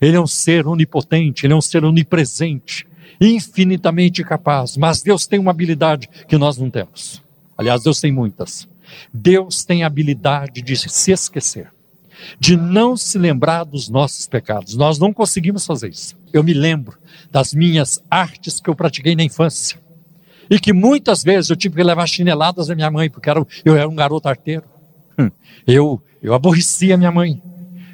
Ele 0.00 0.16
é 0.16 0.20
um 0.20 0.26
ser 0.26 0.66
onipotente, 0.66 1.46
ele 1.46 1.52
é 1.52 1.56
um 1.56 1.60
ser 1.60 1.84
onipresente 1.84 2.86
infinitamente 3.20 4.24
capaz, 4.24 4.76
mas 4.76 5.02
Deus 5.02 5.26
tem 5.26 5.38
uma 5.38 5.50
habilidade 5.50 6.08
que 6.26 6.38
nós 6.38 6.56
não 6.56 6.70
temos. 6.70 7.22
Aliás, 7.56 7.82
Deus 7.82 8.00
tem 8.00 8.10
muitas. 8.10 8.66
Deus 9.12 9.64
tem 9.64 9.84
a 9.84 9.86
habilidade 9.86 10.62
de 10.62 10.76
se 10.76 11.12
esquecer, 11.12 11.70
de 12.38 12.56
não 12.56 12.96
se 12.96 13.18
lembrar 13.18 13.64
dos 13.64 13.88
nossos 13.88 14.26
pecados. 14.26 14.74
Nós 14.74 14.98
não 14.98 15.12
conseguimos 15.12 15.66
fazer 15.66 15.90
isso. 15.90 16.16
Eu 16.32 16.42
me 16.42 16.54
lembro 16.54 16.98
das 17.30 17.52
minhas 17.52 18.02
artes 18.10 18.60
que 18.60 18.70
eu 18.70 18.74
pratiquei 18.74 19.14
na 19.14 19.22
infância. 19.22 19.78
E 20.48 20.58
que 20.58 20.72
muitas 20.72 21.22
vezes 21.22 21.50
eu 21.50 21.56
tive 21.56 21.76
que 21.76 21.82
levar 21.82 22.06
chineladas 22.08 22.66
da 22.66 22.74
minha 22.74 22.90
mãe, 22.90 23.08
porque 23.08 23.30
eu 23.64 23.76
era 23.76 23.88
um 23.88 23.94
garoto 23.94 24.28
arteiro. 24.28 24.64
Hum. 25.16 25.30
Eu, 25.64 26.02
eu 26.20 26.34
aborrecia 26.34 26.96
minha 26.96 27.12
mãe 27.12 27.40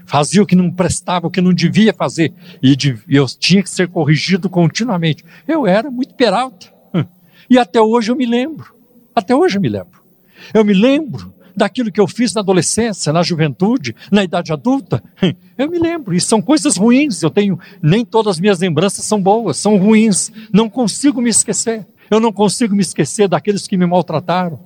fazia 0.07 0.43
o 0.43 0.47
que 0.47 0.57
não 0.57 0.71
prestava, 0.71 1.27
o 1.27 1.31
que 1.31 1.41
não 1.41 1.53
devia 1.53 1.93
fazer, 1.93 2.33
e 2.63 2.77
eu 3.09 3.27
tinha 3.27 3.63
que 3.63 3.71
ser 3.71 3.89
corrigido 3.89 4.49
continuamente. 4.49 5.25
Eu 5.47 5.67
era 5.67 5.91
muito 5.91 6.15
peralta. 6.15 6.75
E 7.49 7.59
até 7.59 7.81
hoje 7.81 8.11
eu 8.11 8.17
me 8.17 8.27
lembro. 8.27 8.75
Até 9.15 9.33
hoje 9.33 9.57
eu 9.57 9.61
me 9.61 9.69
lembro. 9.69 10.03
Eu 10.53 10.65
me 10.65 10.75
lembro 10.75 11.33
daquilo 11.57 11.93
que 11.93 12.01
eu 12.01 12.09
fiz 12.09 12.35
na 12.35 12.41
adolescência, 12.41 13.13
na 13.13 13.23
juventude, 13.23 13.95
na 14.11 14.25
idade 14.25 14.53
adulta. 14.53 15.03
Eu 15.57 15.71
me 15.71 15.79
lembro, 15.79 16.13
e 16.15 16.21
são 16.21 16.43
coisas 16.43 16.77
ruins. 16.77 17.23
Eu 17.23 17.31
tenho, 17.31 17.59
nem 17.81 18.05
todas 18.05 18.33
as 18.33 18.41
minhas 18.41 18.59
lembranças 18.59 19.05
são 19.07 19.23
boas, 19.23 19.57
são 19.57 19.79
ruins. 19.79 20.31
Não 20.53 20.69
consigo 20.69 21.23
me 21.23 21.31
esquecer. 21.31 21.87
Eu 22.11 22.21
não 22.21 22.31
consigo 22.31 22.75
me 22.75 22.83
esquecer 22.83 23.27
daqueles 23.27 23.67
que 23.67 23.77
me 23.77 23.87
maltrataram 23.87 24.61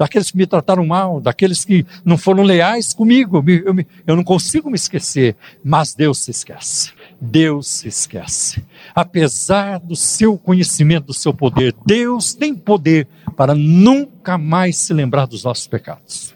daqueles 0.00 0.30
que 0.30 0.38
me 0.38 0.46
trataram 0.46 0.86
mal, 0.86 1.20
daqueles 1.20 1.62
que 1.62 1.84
não 2.02 2.16
foram 2.16 2.42
leais 2.42 2.94
comigo. 2.94 3.44
Eu, 3.46 3.76
eu, 4.06 4.16
não 4.16 4.24
consigo 4.24 4.70
me 4.70 4.76
esquecer, 4.76 5.36
mas 5.62 5.92
Deus 5.92 6.20
se 6.20 6.30
esquece. 6.30 6.92
Deus 7.20 7.68
se 7.68 7.88
esquece. 7.88 8.64
Apesar 8.94 9.78
do 9.78 9.94
seu 9.94 10.38
conhecimento, 10.38 11.08
do 11.08 11.12
seu 11.12 11.34
poder, 11.34 11.74
Deus 11.84 12.32
tem 12.32 12.54
poder 12.54 13.06
para 13.36 13.54
nunca 13.54 14.38
mais 14.38 14.78
se 14.78 14.94
lembrar 14.94 15.26
dos 15.26 15.44
nossos 15.44 15.66
pecados. 15.66 16.34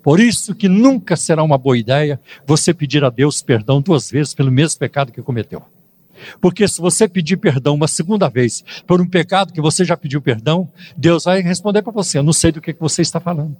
Por 0.00 0.20
isso 0.20 0.54
que 0.54 0.68
nunca 0.68 1.16
será 1.16 1.42
uma 1.42 1.58
boa 1.58 1.76
ideia 1.76 2.20
você 2.46 2.72
pedir 2.72 3.02
a 3.02 3.10
Deus 3.10 3.42
perdão 3.42 3.80
duas 3.80 4.12
vezes 4.12 4.32
pelo 4.32 4.52
mesmo 4.52 4.78
pecado 4.78 5.10
que 5.10 5.20
cometeu. 5.20 5.64
Porque 6.40 6.66
se 6.66 6.80
você 6.80 7.08
pedir 7.08 7.36
perdão 7.36 7.74
uma 7.74 7.88
segunda 7.88 8.28
vez 8.28 8.64
por 8.86 9.00
um 9.00 9.06
pecado 9.06 9.52
que 9.52 9.60
você 9.60 9.84
já 9.84 9.96
pediu 9.96 10.20
perdão, 10.20 10.68
Deus 10.96 11.24
vai 11.24 11.40
responder 11.40 11.82
para 11.82 11.92
você: 11.92 12.18
Eu 12.18 12.22
não 12.22 12.32
sei 12.32 12.52
do 12.52 12.60
que, 12.60 12.72
que 12.72 12.80
você 12.80 13.02
está 13.02 13.20
falando. 13.20 13.56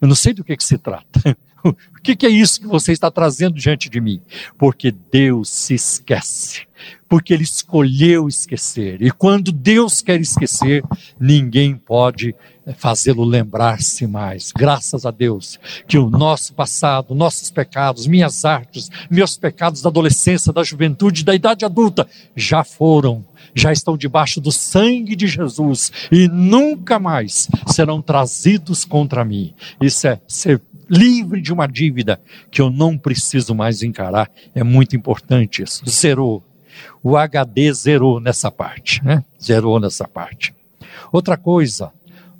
Eu 0.00 0.06
não 0.06 0.14
sei 0.14 0.32
do 0.32 0.44
que, 0.44 0.56
que 0.56 0.64
se 0.64 0.78
trata. 0.78 1.06
O 1.64 2.00
que, 2.00 2.14
que, 2.14 2.24
é 2.24 2.30
isso 2.30 2.60
que 2.60 2.68
você 2.68 2.92
está 2.92 3.10
trazendo 3.10 3.56
diante 3.56 3.90
de 3.90 4.00
mim? 4.00 4.22
Porque 4.56 4.92
Deus 4.92 5.50
se 5.50 5.74
esquece. 5.74 6.67
Porque 7.08 7.32
Ele 7.32 7.42
escolheu 7.42 8.28
esquecer. 8.28 9.02
E 9.02 9.10
quando 9.10 9.52
Deus 9.52 10.02
quer 10.02 10.20
esquecer, 10.20 10.84
ninguém 11.18 11.74
pode 11.74 12.34
eh, 12.66 12.72
fazê-lo 12.72 13.24
lembrar-se 13.24 14.06
mais. 14.06 14.52
Graças 14.52 15.06
a 15.06 15.10
Deus 15.10 15.58
que 15.86 15.98
o 15.98 16.10
nosso 16.10 16.54
passado, 16.54 17.14
nossos 17.14 17.50
pecados, 17.50 18.06
minhas 18.06 18.44
artes, 18.44 18.90
meus 19.10 19.36
pecados 19.36 19.82
da 19.82 19.88
adolescência, 19.88 20.52
da 20.52 20.62
juventude, 20.62 21.24
da 21.24 21.34
idade 21.34 21.64
adulta, 21.64 22.06
já 22.36 22.62
foram 22.62 23.24
já 23.54 23.72
estão 23.72 23.96
debaixo 23.96 24.40
do 24.40 24.52
sangue 24.52 25.16
de 25.16 25.26
Jesus 25.26 25.90
e 26.12 26.28
nunca 26.28 26.98
mais 26.98 27.48
serão 27.66 28.00
trazidos 28.02 28.84
contra 28.84 29.24
mim. 29.24 29.54
Isso 29.80 30.06
é 30.06 30.20
ser 30.28 30.60
livre 30.88 31.40
de 31.40 31.52
uma 31.52 31.66
dívida 31.66 32.20
que 32.50 32.60
eu 32.60 32.70
não 32.70 32.96
preciso 32.96 33.54
mais 33.54 33.82
encarar. 33.82 34.30
É 34.54 34.62
muito 34.62 34.96
importante 34.96 35.62
isso. 35.62 35.82
Zerou. 35.88 36.42
O 37.02 37.16
HD 37.16 37.72
zerou 37.72 38.20
nessa 38.20 38.50
parte, 38.50 39.04
né? 39.04 39.24
Zerou 39.42 39.80
nessa 39.80 40.06
parte. 40.06 40.54
Outra 41.12 41.36
coisa, 41.36 41.90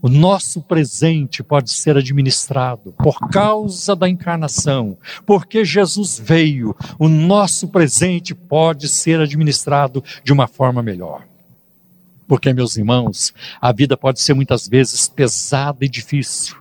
o 0.01 0.09
nosso 0.09 0.61
presente 0.61 1.43
pode 1.43 1.71
ser 1.71 1.97
administrado 1.97 2.95
por 2.99 3.19
causa 3.31 3.97
da 3.97 4.09
encarnação, 4.09 4.97
porque 5.27 5.65
Jesus 5.65 6.19
veio, 6.19 6.77
o 6.99 7.09
nosso 7.09 7.69
presente 7.69 8.35
pode 8.35 8.89
ser 8.89 9.21
administrado 9.21 10.03
de 10.23 10.33
uma 10.33 10.47
forma 10.47 10.83
melhor. 10.83 11.25
Porque, 12.27 12.53
meus 12.53 12.77
irmãos, 12.77 13.33
a 13.61 13.73
vida 13.73 13.97
pode 13.97 14.21
ser 14.21 14.35
muitas 14.35 14.69
vezes 14.69 15.09
pesada 15.09 15.85
e 15.85 15.89
difícil 15.89 16.57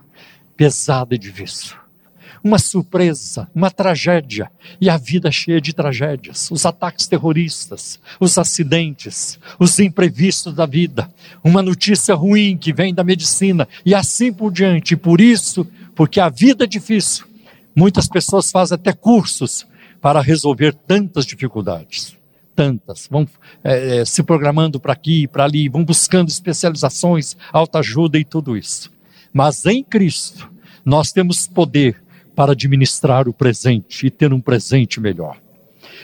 pesada 0.58 1.14
e 1.14 1.18
difícil. 1.18 1.76
Uma 2.42 2.58
surpresa, 2.58 3.48
uma 3.54 3.70
tragédia, 3.70 4.50
e 4.80 4.88
a 4.88 4.96
vida 4.96 5.30
cheia 5.30 5.60
de 5.60 5.72
tragédias, 5.72 6.50
os 6.50 6.64
ataques 6.64 7.06
terroristas, 7.06 7.98
os 8.20 8.38
acidentes, 8.38 9.38
os 9.58 9.78
imprevistos 9.78 10.54
da 10.54 10.66
vida, 10.66 11.10
uma 11.42 11.62
notícia 11.62 12.14
ruim 12.14 12.56
que 12.56 12.72
vem 12.72 12.94
da 12.94 13.04
medicina, 13.04 13.68
e 13.84 13.94
assim 13.94 14.32
por 14.32 14.52
diante. 14.52 14.96
Por 14.96 15.20
isso, 15.20 15.66
porque 15.94 16.20
a 16.20 16.28
vida 16.28 16.64
é 16.64 16.66
difícil, 16.66 17.26
muitas 17.74 18.08
pessoas 18.08 18.50
fazem 18.50 18.76
até 18.76 18.92
cursos 18.92 19.66
para 20.00 20.20
resolver 20.20 20.74
tantas 20.74 21.26
dificuldades 21.26 22.18
tantas, 22.58 23.06
vão 23.08 23.24
é, 23.62 23.98
é 23.98 24.04
se 24.04 24.20
programando 24.20 24.80
para 24.80 24.92
aqui, 24.92 25.28
para 25.28 25.44
ali, 25.44 25.68
vão 25.68 25.84
buscando 25.84 26.28
especializações, 26.28 27.36
alta 27.52 27.78
ajuda 27.78 28.18
e 28.18 28.24
tudo 28.24 28.56
isso. 28.56 28.90
Mas 29.32 29.64
em 29.64 29.84
Cristo, 29.84 30.50
nós 30.84 31.12
temos 31.12 31.46
poder 31.46 32.02
para 32.38 32.52
administrar 32.52 33.28
o 33.28 33.32
presente 33.32 34.06
e 34.06 34.10
ter 34.12 34.32
um 34.32 34.40
presente 34.40 35.00
melhor. 35.00 35.38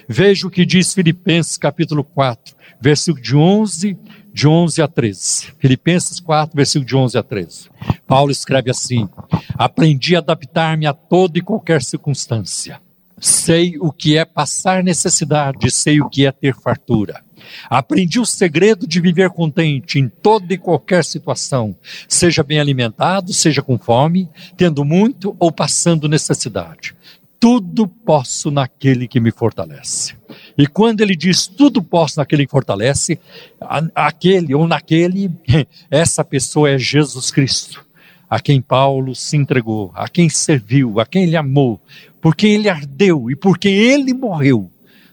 Veja 0.08 0.48
o 0.48 0.50
que 0.50 0.66
diz 0.66 0.92
Filipenses 0.92 1.56
capítulo 1.56 2.02
4, 2.02 2.56
versículo 2.80 3.22
de 3.22 3.36
11, 3.36 3.96
de 4.32 4.48
11 4.48 4.82
a 4.82 4.88
13. 4.88 5.52
Filipenses 5.60 6.18
4, 6.18 6.56
versículo 6.56 6.84
de 6.84 6.96
11 6.96 7.18
a 7.18 7.22
13. 7.22 7.70
Paulo 8.04 8.32
escreve 8.32 8.68
assim: 8.68 9.08
Aprendi 9.56 10.16
a 10.16 10.18
adaptar-me 10.18 10.88
a 10.88 10.92
toda 10.92 11.38
e 11.38 11.40
qualquer 11.40 11.80
circunstância 11.80 12.80
sei 13.20 13.78
o 13.78 13.90
que 13.90 14.18
é 14.18 14.24
passar 14.24 14.82
necessidade, 14.82 15.70
sei 15.70 16.00
o 16.00 16.08
que 16.08 16.26
é 16.26 16.32
ter 16.32 16.54
fartura. 16.54 17.22
Aprendi 17.68 18.18
o 18.18 18.26
segredo 18.26 18.86
de 18.86 19.00
viver 19.00 19.30
contente 19.30 19.98
em 19.98 20.08
toda 20.08 20.52
e 20.54 20.58
qualquer 20.58 21.04
situação, 21.04 21.74
seja 22.08 22.42
bem 22.42 22.60
alimentado, 22.60 23.32
seja 23.32 23.62
com 23.62 23.78
fome, 23.78 24.28
tendo 24.56 24.84
muito 24.84 25.36
ou 25.38 25.50
passando 25.50 26.08
necessidade. 26.08 26.94
Tudo 27.38 27.86
posso 27.86 28.50
naquele 28.50 29.06
que 29.06 29.20
me 29.20 29.30
fortalece. 29.30 30.14
E 30.56 30.66
quando 30.66 31.00
ele 31.00 31.14
diz 31.14 31.46
tudo 31.46 31.82
posso 31.82 32.18
naquele 32.18 32.46
que 32.46 32.50
fortalece, 32.50 33.18
aquele 33.94 34.54
ou 34.54 34.66
naquele, 34.66 35.30
essa 35.90 36.24
pessoa 36.24 36.70
é 36.70 36.78
Jesus 36.78 37.30
Cristo, 37.30 37.84
a 38.30 38.40
quem 38.40 38.60
Paulo 38.60 39.14
se 39.14 39.36
entregou, 39.36 39.92
a 39.94 40.08
quem 40.08 40.28
serviu, 40.28 40.98
a 40.98 41.06
quem 41.06 41.24
ele 41.24 41.36
amou, 41.36 41.80
por 42.20 42.34
quem 42.34 42.54
ele 42.54 42.68
ardeu 42.68 43.30
e 43.30 43.36
por 43.36 43.58
quem 43.58 43.74
ele 43.74 44.14
morreu. 44.14 44.70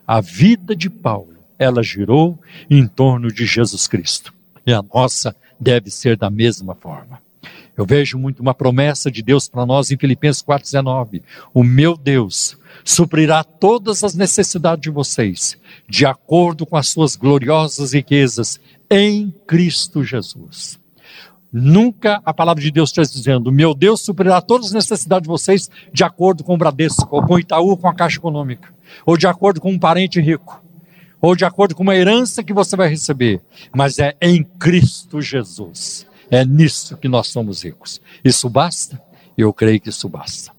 A 0.07 0.21
vida 0.21 0.75
de 0.75 0.89
Paulo, 0.89 1.40
ela 1.61 1.83
girou 1.83 2.39
em 2.67 2.87
torno 2.87 3.31
de 3.31 3.45
Jesus 3.45 3.87
Cristo. 3.87 4.33
E 4.65 4.73
a 4.73 4.81
nossa 4.81 5.35
deve 5.59 5.91
ser 5.91 6.17
da 6.17 6.27
mesma 6.27 6.73
forma. 6.73 7.21
Eu 7.77 7.85
vejo 7.85 8.17
muito 8.17 8.39
uma 8.39 8.55
promessa 8.55 9.11
de 9.11 9.21
Deus 9.21 9.47
para 9.47 9.63
nós 9.63 9.91
em 9.91 9.97
Filipenses 9.97 10.41
4,19. 10.41 11.21
O 11.53 11.63
meu 11.63 11.95
Deus 11.95 12.57
suprirá 12.83 13.43
todas 13.43 14.03
as 14.03 14.15
necessidades 14.15 14.81
de 14.81 14.89
vocês, 14.89 15.55
de 15.87 16.03
acordo 16.03 16.65
com 16.65 16.75
as 16.75 16.89
suas 16.89 17.15
gloriosas 17.15 17.93
riquezas 17.93 18.59
em 18.89 19.31
Cristo 19.45 20.03
Jesus. 20.03 20.79
Nunca 21.53 22.23
a 22.25 22.33
palavra 22.33 22.63
de 22.63 22.71
Deus 22.71 22.89
está 22.89 23.03
dizendo, 23.03 23.51
meu 23.51 23.75
Deus 23.75 24.01
suprirá 24.01 24.41
todas 24.41 24.67
as 24.67 24.73
necessidades 24.73 25.23
de 25.23 25.29
vocês 25.29 25.69
de 25.93 26.03
acordo 26.03 26.43
com 26.43 26.55
o 26.55 26.57
Bradesco, 26.57 27.07
ou 27.11 27.21
com 27.23 27.35
o 27.35 27.39
Itaú, 27.39 27.77
com 27.77 27.87
a 27.87 27.93
Caixa 27.93 28.17
Econômica, 28.17 28.73
ou 29.05 29.15
de 29.15 29.27
acordo 29.27 29.61
com 29.61 29.69
um 29.69 29.77
parente 29.77 30.19
rico, 30.19 30.60
ou 31.21 31.35
de 31.35 31.45
acordo 31.45 31.75
com 31.75 31.83
uma 31.83 31.95
herança 31.95 32.43
que 32.43 32.53
você 32.53 32.75
vai 32.75 32.89
receber, 32.89 33.41
mas 33.73 33.99
é 33.99 34.15
em 34.21 34.43
Cristo 34.43 35.21
Jesus. 35.21 36.07
É 36.29 36.43
nisso 36.43 36.97
que 36.97 37.07
nós 37.07 37.27
somos 37.27 37.63
ricos. 37.63 38.01
Isso 38.23 38.49
basta? 38.49 39.01
Eu 39.37 39.53
creio 39.53 39.79
que 39.79 39.89
isso 39.89 40.09
basta. 40.09 40.51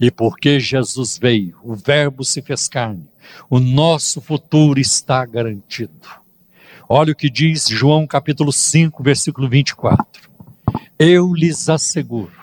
E 0.00 0.10
porque 0.10 0.58
Jesus 0.58 1.18
veio, 1.18 1.56
o 1.62 1.74
Verbo 1.74 2.24
se 2.24 2.40
fez 2.40 2.68
carne, 2.68 3.08
o 3.50 3.60
nosso 3.60 4.20
futuro 4.20 4.80
está 4.80 5.24
garantido. 5.26 5.92
Olha 6.88 7.12
o 7.12 7.16
que 7.16 7.30
diz 7.30 7.68
João 7.68 8.06
capítulo 8.06 8.52
5, 8.52 9.02
versículo 9.02 9.48
24. 9.48 10.30
Eu 10.98 11.32
lhes 11.32 11.68
asseguro. 11.68 12.41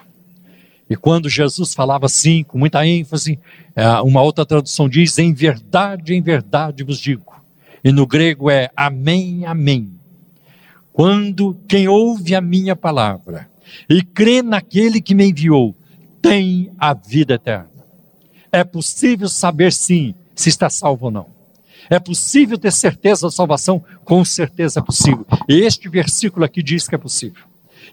E 0.90 0.96
quando 0.96 1.30
Jesus 1.30 1.74
falava 1.74 2.08
assim, 2.08 2.44
com 2.44 2.58
muita 2.58 2.86
ênfase, 2.86 3.40
é, 3.76 3.88
uma 4.02 4.22
outra 4.22 4.46
tradução 4.46 4.90
diz: 4.90 5.18
Em 5.20 5.34
verdade, 5.34 6.14
em 6.14 6.22
verdade 6.22 6.84
vos 6.84 7.00
digo. 7.00 7.36
E 7.84 7.92
no 7.92 8.08
grego 8.08 8.50
é 8.50 8.70
Amém, 8.76 9.46
Amém. 9.46 9.92
Quando 10.92 11.56
quem 11.68 11.88
ouve 11.88 12.36
a 12.36 12.42
minha 12.42 12.76
palavra 12.76 13.48
e 13.90 14.02
crê 14.02 14.42
naquele 14.42 15.00
que 15.00 15.16
me 15.16 15.30
enviou, 15.30 15.76
tem 16.22 16.72
a 16.78 16.94
vida 16.94 17.36
eterna. 17.36 17.70
É 18.52 18.64
possível 18.64 19.30
saber 19.30 19.72
sim 19.72 20.16
se 20.36 20.50
está 20.50 20.70
salvo 20.70 21.06
ou 21.06 21.12
não. 21.12 21.28
É 21.90 22.00
possível 22.00 22.58
ter 22.58 22.72
certeza 22.72 23.28
da 23.28 23.32
salvação? 23.32 23.84
Com 24.04 24.26
certeza 24.26 24.80
é 24.80 24.84
possível. 24.84 25.26
E 25.48 25.62
este 25.62 25.88
versículo 25.88 26.46
aqui 26.46 26.62
diz 26.62 26.88
que 26.88 26.96
é 26.96 26.98
possível. 26.98 27.44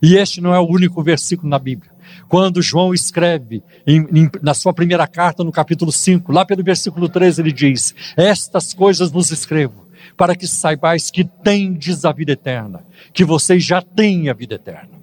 E 0.02 0.16
este 0.16 0.40
não 0.40 0.54
é 0.54 0.58
o 0.58 0.68
único 0.68 1.02
versículo 1.02 1.48
na 1.48 1.58
Bíblia. 1.58 1.90
Quando 2.28 2.62
João 2.62 2.92
escreve 2.92 3.62
em, 3.86 4.06
em, 4.12 4.30
na 4.42 4.54
sua 4.54 4.72
primeira 4.72 5.06
carta, 5.06 5.44
no 5.44 5.52
capítulo 5.52 5.92
5, 5.92 6.32
lá 6.32 6.44
pelo 6.44 6.62
versículo 6.62 7.08
13, 7.08 7.40
ele 7.40 7.52
diz: 7.52 7.94
Estas 8.16 8.72
coisas 8.72 9.10
vos 9.10 9.30
escrevo, 9.30 9.86
para 10.16 10.34
que 10.34 10.46
saibais 10.46 11.10
que 11.10 11.24
tendes 11.24 12.04
a 12.04 12.12
vida 12.12 12.32
eterna, 12.32 12.84
que 13.12 13.24
vocês 13.24 13.64
já 13.64 13.80
têm 13.80 14.28
a 14.28 14.32
vida 14.32 14.56
eterna. 14.56 14.96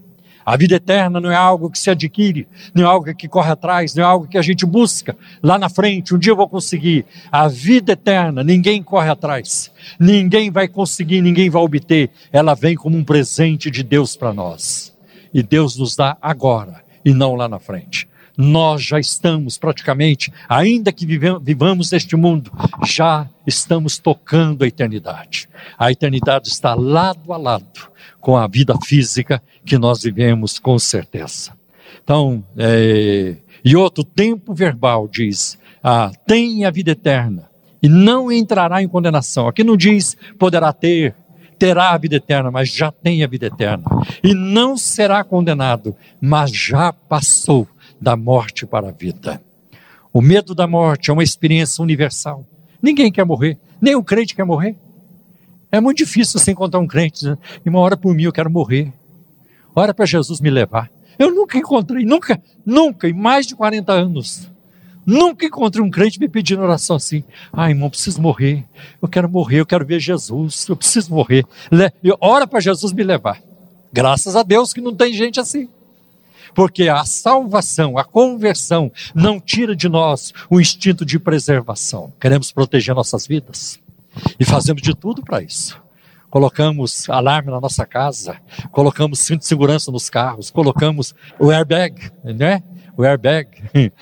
A 0.45 0.57
vida 0.57 0.75
eterna 0.75 1.21
não 1.21 1.31
é 1.31 1.35
algo 1.35 1.69
que 1.69 1.79
se 1.79 1.89
adquire, 1.89 2.47
não 2.75 2.83
é 2.83 2.85
algo 2.85 3.15
que 3.15 3.29
corre 3.29 3.51
atrás, 3.51 3.95
não 3.95 4.03
é 4.03 4.05
algo 4.05 4.27
que 4.27 4.37
a 4.37 4.41
gente 4.41 4.65
busca 4.65 5.15
lá 5.41 5.57
na 5.57 5.69
frente, 5.69 6.13
um 6.13 6.17
dia 6.17 6.33
eu 6.33 6.35
vou 6.35 6.49
conseguir. 6.49 7.05
A 7.31 7.47
vida 7.47 7.93
eterna, 7.93 8.43
ninguém 8.43 8.83
corre 8.83 9.09
atrás, 9.09 9.71
ninguém 9.97 10.51
vai 10.51 10.67
conseguir, 10.67 11.21
ninguém 11.21 11.49
vai 11.49 11.61
obter. 11.61 12.09
Ela 12.31 12.53
vem 12.53 12.75
como 12.75 12.97
um 12.97 13.03
presente 13.03 13.71
de 13.71 13.83
Deus 13.83 14.17
para 14.17 14.33
nós. 14.33 14.93
E 15.33 15.41
Deus 15.41 15.77
nos 15.77 15.95
dá 15.95 16.17
agora 16.21 16.82
e 17.03 17.13
não 17.13 17.35
lá 17.35 17.47
na 17.47 17.59
frente. 17.59 18.07
Nós 18.35 18.81
já 18.81 18.99
estamos 18.99 19.57
praticamente, 19.57 20.33
ainda 20.49 20.91
que 20.91 21.05
vivamos 21.05 21.91
neste 21.91 22.15
mundo, 22.15 22.51
já 22.83 23.29
estamos 23.45 23.99
tocando 23.99 24.63
a 24.63 24.67
eternidade. 24.67 25.47
A 25.77 25.91
eternidade 25.91 26.47
está 26.47 26.73
lado 26.73 27.31
a 27.31 27.37
lado 27.37 27.91
com 28.19 28.35
a 28.35 28.47
vida 28.47 28.75
física 28.83 29.41
que 29.63 29.77
nós 29.77 30.01
vivemos 30.01 30.57
com 30.57 30.79
certeza. 30.79 31.51
Então, 32.03 32.43
é, 32.57 33.35
e 33.63 33.75
outro 33.75 34.03
tempo 34.03 34.53
verbal 34.53 35.07
diz: 35.07 35.59
ah, 35.83 36.11
tem 36.25 36.65
a 36.65 36.71
vida 36.71 36.91
eterna 36.91 37.49
e 37.81 37.87
não 37.87 38.31
entrará 38.31 38.81
em 38.81 38.87
condenação. 38.87 39.47
Aqui 39.47 39.63
não 39.63 39.77
diz 39.77 40.17
poderá 40.39 40.71
ter, 40.73 41.13
terá 41.63 41.91
a 41.91 41.97
vida 41.97 42.17
eterna, 42.17 42.51
mas 42.51 42.67
já 42.67 42.91
tem 42.91 43.23
a 43.23 43.27
vida 43.27 43.45
eterna. 43.45 43.85
E 44.21 44.33
não 44.33 44.75
será 44.75 45.23
condenado, 45.23 45.95
mas 46.19 46.51
já 46.51 46.91
passou 46.91 47.65
da 48.01 48.17
morte 48.17 48.65
para 48.65 48.89
a 48.89 48.91
vida. 48.91 49.41
O 50.11 50.21
medo 50.21 50.53
da 50.53 50.67
morte 50.67 51.09
é 51.09 51.13
uma 51.13 51.23
experiência 51.23 51.81
universal. 51.81 52.45
Ninguém 52.81 53.09
quer 53.09 53.23
morrer, 53.23 53.57
nem 53.81 53.95
o 53.95 54.03
crente 54.03 54.35
quer 54.35 54.43
morrer. 54.43 54.75
É 55.71 55.79
muito 55.79 55.99
difícil 55.99 56.37
você 56.37 56.51
encontrar 56.51 56.81
um 56.81 56.85
crente 56.85 57.21
dizendo, 57.21 57.39
uma 57.65 57.79
hora 57.79 57.95
por 57.95 58.13
mim, 58.13 58.23
eu 58.23 58.33
quero 58.33 58.51
morrer. 58.51 58.91
Ora 59.73 59.93
para 59.93 60.05
Jesus 60.05 60.41
me 60.41 60.49
levar. 60.49 60.91
Eu 61.17 61.33
nunca 61.33 61.57
encontrei, 61.57 62.03
nunca, 62.03 62.43
nunca, 62.65 63.07
em 63.07 63.13
mais 63.13 63.47
de 63.47 63.55
40 63.55 63.93
anos, 63.93 64.49
nunca 65.05 65.45
encontrei 65.45 65.83
um 65.83 65.89
crente 65.89 66.19
me 66.19 66.27
pedindo 66.27 66.61
oração 66.61 66.95
assim. 66.95 67.23
Ai, 67.51 67.71
irmão, 67.71 67.89
preciso 67.89 68.21
morrer. 68.21 68.65
Eu 69.01 69.07
quero 69.07 69.29
morrer, 69.29 69.59
eu 69.59 69.65
quero 69.65 69.85
ver 69.85 69.99
Jesus, 69.99 70.67
eu 70.67 70.75
preciso 70.75 71.13
morrer. 71.13 71.45
Ora 72.19 72.47
para 72.47 72.59
Jesus 72.59 72.93
me 72.93 73.03
levar. 73.03 73.41
Graças 73.91 74.35
a 74.35 74.43
Deus 74.43 74.73
que 74.73 74.81
não 74.81 74.95
tem 74.95 75.13
gente 75.13 75.39
assim. 75.39 75.69
Porque 76.55 76.87
a 76.87 77.03
salvação, 77.03 77.97
a 77.97 78.03
conversão, 78.03 78.91
não 79.15 79.39
tira 79.39 79.75
de 79.75 79.89
nós 79.89 80.33
o 80.49 80.61
instinto 80.61 81.03
de 81.03 81.17
preservação. 81.17 82.13
Queremos 82.19 82.51
proteger 82.51 82.93
nossas 82.93 83.25
vidas. 83.25 83.79
E 84.39 84.45
fazemos 84.45 84.81
de 84.81 84.95
tudo 84.95 85.23
para 85.23 85.41
isso. 85.41 85.81
Colocamos 86.33 87.07
alarme 87.11 87.51
na 87.51 87.61
nossa 87.61 87.85
casa, 87.85 88.37
colocamos 88.71 89.19
cinto 89.19 89.41
de 89.41 89.45
segurança 89.45 89.91
nos 89.91 90.09
carros, 90.09 90.49
colocamos 90.49 91.13
o 91.39 91.51
airbag, 91.51 92.09
né? 92.23 92.63
O 92.97 93.03
airbag. 93.03 93.49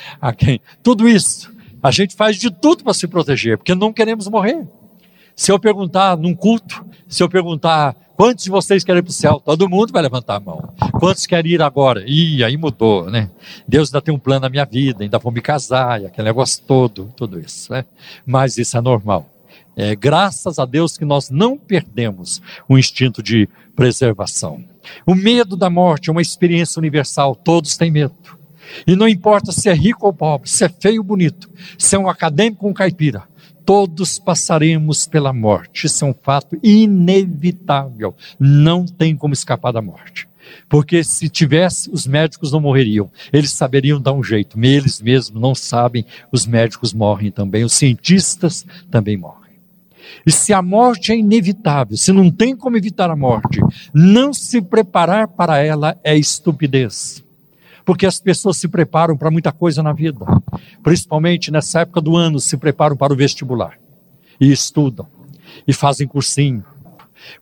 tudo 0.81 1.09
isso. 1.09 1.53
A 1.83 1.91
gente 1.91 2.15
faz 2.15 2.37
de 2.37 2.49
tudo 2.49 2.85
para 2.85 2.93
se 2.93 3.05
proteger, 3.05 3.57
porque 3.57 3.75
não 3.75 3.91
queremos 3.91 4.29
morrer. 4.29 4.65
Se 5.35 5.51
eu 5.51 5.59
perguntar 5.59 6.15
num 6.15 6.33
culto, 6.33 6.85
se 7.05 7.21
eu 7.21 7.27
perguntar 7.27 7.97
quantos 8.15 8.45
de 8.45 8.49
vocês 8.49 8.81
querem 8.81 8.99
ir 8.99 9.03
para 9.03 9.09
o 9.09 9.13
céu, 9.13 9.41
todo 9.43 9.67
mundo 9.67 9.91
vai 9.91 10.01
levantar 10.01 10.37
a 10.37 10.39
mão. 10.39 10.73
Quantos 11.01 11.25
querem 11.25 11.51
ir 11.51 11.61
agora? 11.61 12.01
Ih, 12.07 12.45
aí 12.45 12.55
mudou, 12.55 13.11
né? 13.11 13.29
Deus 13.67 13.89
ainda 13.89 14.01
tem 14.01 14.15
um 14.15 14.19
plano 14.19 14.39
na 14.39 14.49
minha 14.49 14.63
vida, 14.63 15.03
ainda 15.03 15.19
vou 15.19 15.33
me 15.33 15.41
casar, 15.41 16.05
aquele 16.05 16.29
negócio 16.29 16.63
todo, 16.65 17.11
tudo 17.13 17.41
isso, 17.41 17.73
né? 17.73 17.83
Mas 18.25 18.57
isso 18.57 18.77
é 18.77 18.79
normal. 18.79 19.27
É, 19.75 19.95
graças 19.95 20.59
a 20.59 20.65
Deus 20.65 20.97
que 20.97 21.05
nós 21.05 21.29
não 21.29 21.57
perdemos 21.57 22.41
o 22.67 22.77
instinto 22.77 23.23
de 23.23 23.47
preservação. 23.75 24.63
O 25.05 25.15
medo 25.15 25.55
da 25.55 25.69
morte 25.69 26.09
é 26.09 26.11
uma 26.11 26.21
experiência 26.21 26.79
universal, 26.79 27.35
todos 27.35 27.77
têm 27.77 27.91
medo. 27.91 28.13
E 28.85 28.95
não 28.95 29.07
importa 29.07 29.51
se 29.51 29.69
é 29.69 29.73
rico 29.73 30.05
ou 30.05 30.13
pobre, 30.13 30.49
se 30.49 30.63
é 30.63 30.69
feio 30.69 31.01
ou 31.01 31.07
bonito, 31.07 31.49
se 31.77 31.95
é 31.95 31.99
um 31.99 32.09
acadêmico 32.09 32.65
ou 32.65 32.71
um 32.71 32.73
caipira, 32.73 33.23
todos 33.65 34.19
passaremos 34.19 35.07
pela 35.07 35.33
morte. 35.33 35.87
Isso 35.87 36.03
é 36.05 36.07
um 36.07 36.13
fato 36.13 36.57
inevitável. 36.63 38.15
Não 38.39 38.85
tem 38.85 39.15
como 39.15 39.33
escapar 39.33 39.71
da 39.71 39.81
morte. 39.81 40.27
Porque 40.67 41.03
se 41.03 41.29
tivesse, 41.29 41.89
os 41.91 42.07
médicos 42.07 42.51
não 42.51 42.59
morreriam. 42.59 43.09
Eles 43.31 43.51
saberiam 43.51 44.01
dar 44.01 44.13
um 44.13 44.23
jeito. 44.23 44.59
Eles 44.61 45.01
mesmos 45.01 45.41
não 45.41 45.55
sabem, 45.55 46.05
os 46.31 46.45
médicos 46.45 46.93
morrem 46.93 47.31
também, 47.31 47.63
os 47.63 47.73
cientistas 47.73 48.65
também 48.89 49.17
morrem. 49.17 49.40
E 50.25 50.31
se 50.31 50.53
a 50.53 50.61
morte 50.61 51.11
é 51.11 51.17
inevitável, 51.17 51.97
se 51.97 52.11
não 52.11 52.29
tem 52.29 52.55
como 52.55 52.77
evitar 52.77 53.09
a 53.09 53.15
morte, 53.15 53.59
não 53.93 54.33
se 54.33 54.61
preparar 54.61 55.27
para 55.27 55.59
ela 55.59 55.97
é 56.03 56.15
estupidez. 56.17 57.23
Porque 57.83 58.05
as 58.05 58.19
pessoas 58.19 58.57
se 58.57 58.67
preparam 58.67 59.17
para 59.17 59.31
muita 59.31 59.51
coisa 59.51 59.81
na 59.81 59.93
vida, 59.93 60.25
principalmente 60.83 61.51
nessa 61.51 61.81
época 61.81 62.01
do 62.01 62.15
ano, 62.15 62.39
se 62.39 62.55
preparam 62.57 62.95
para 62.95 63.13
o 63.13 63.15
vestibular 63.15 63.77
e 64.39 64.51
estudam 64.51 65.07
e 65.67 65.73
fazem 65.73 66.07
cursinho 66.07 66.63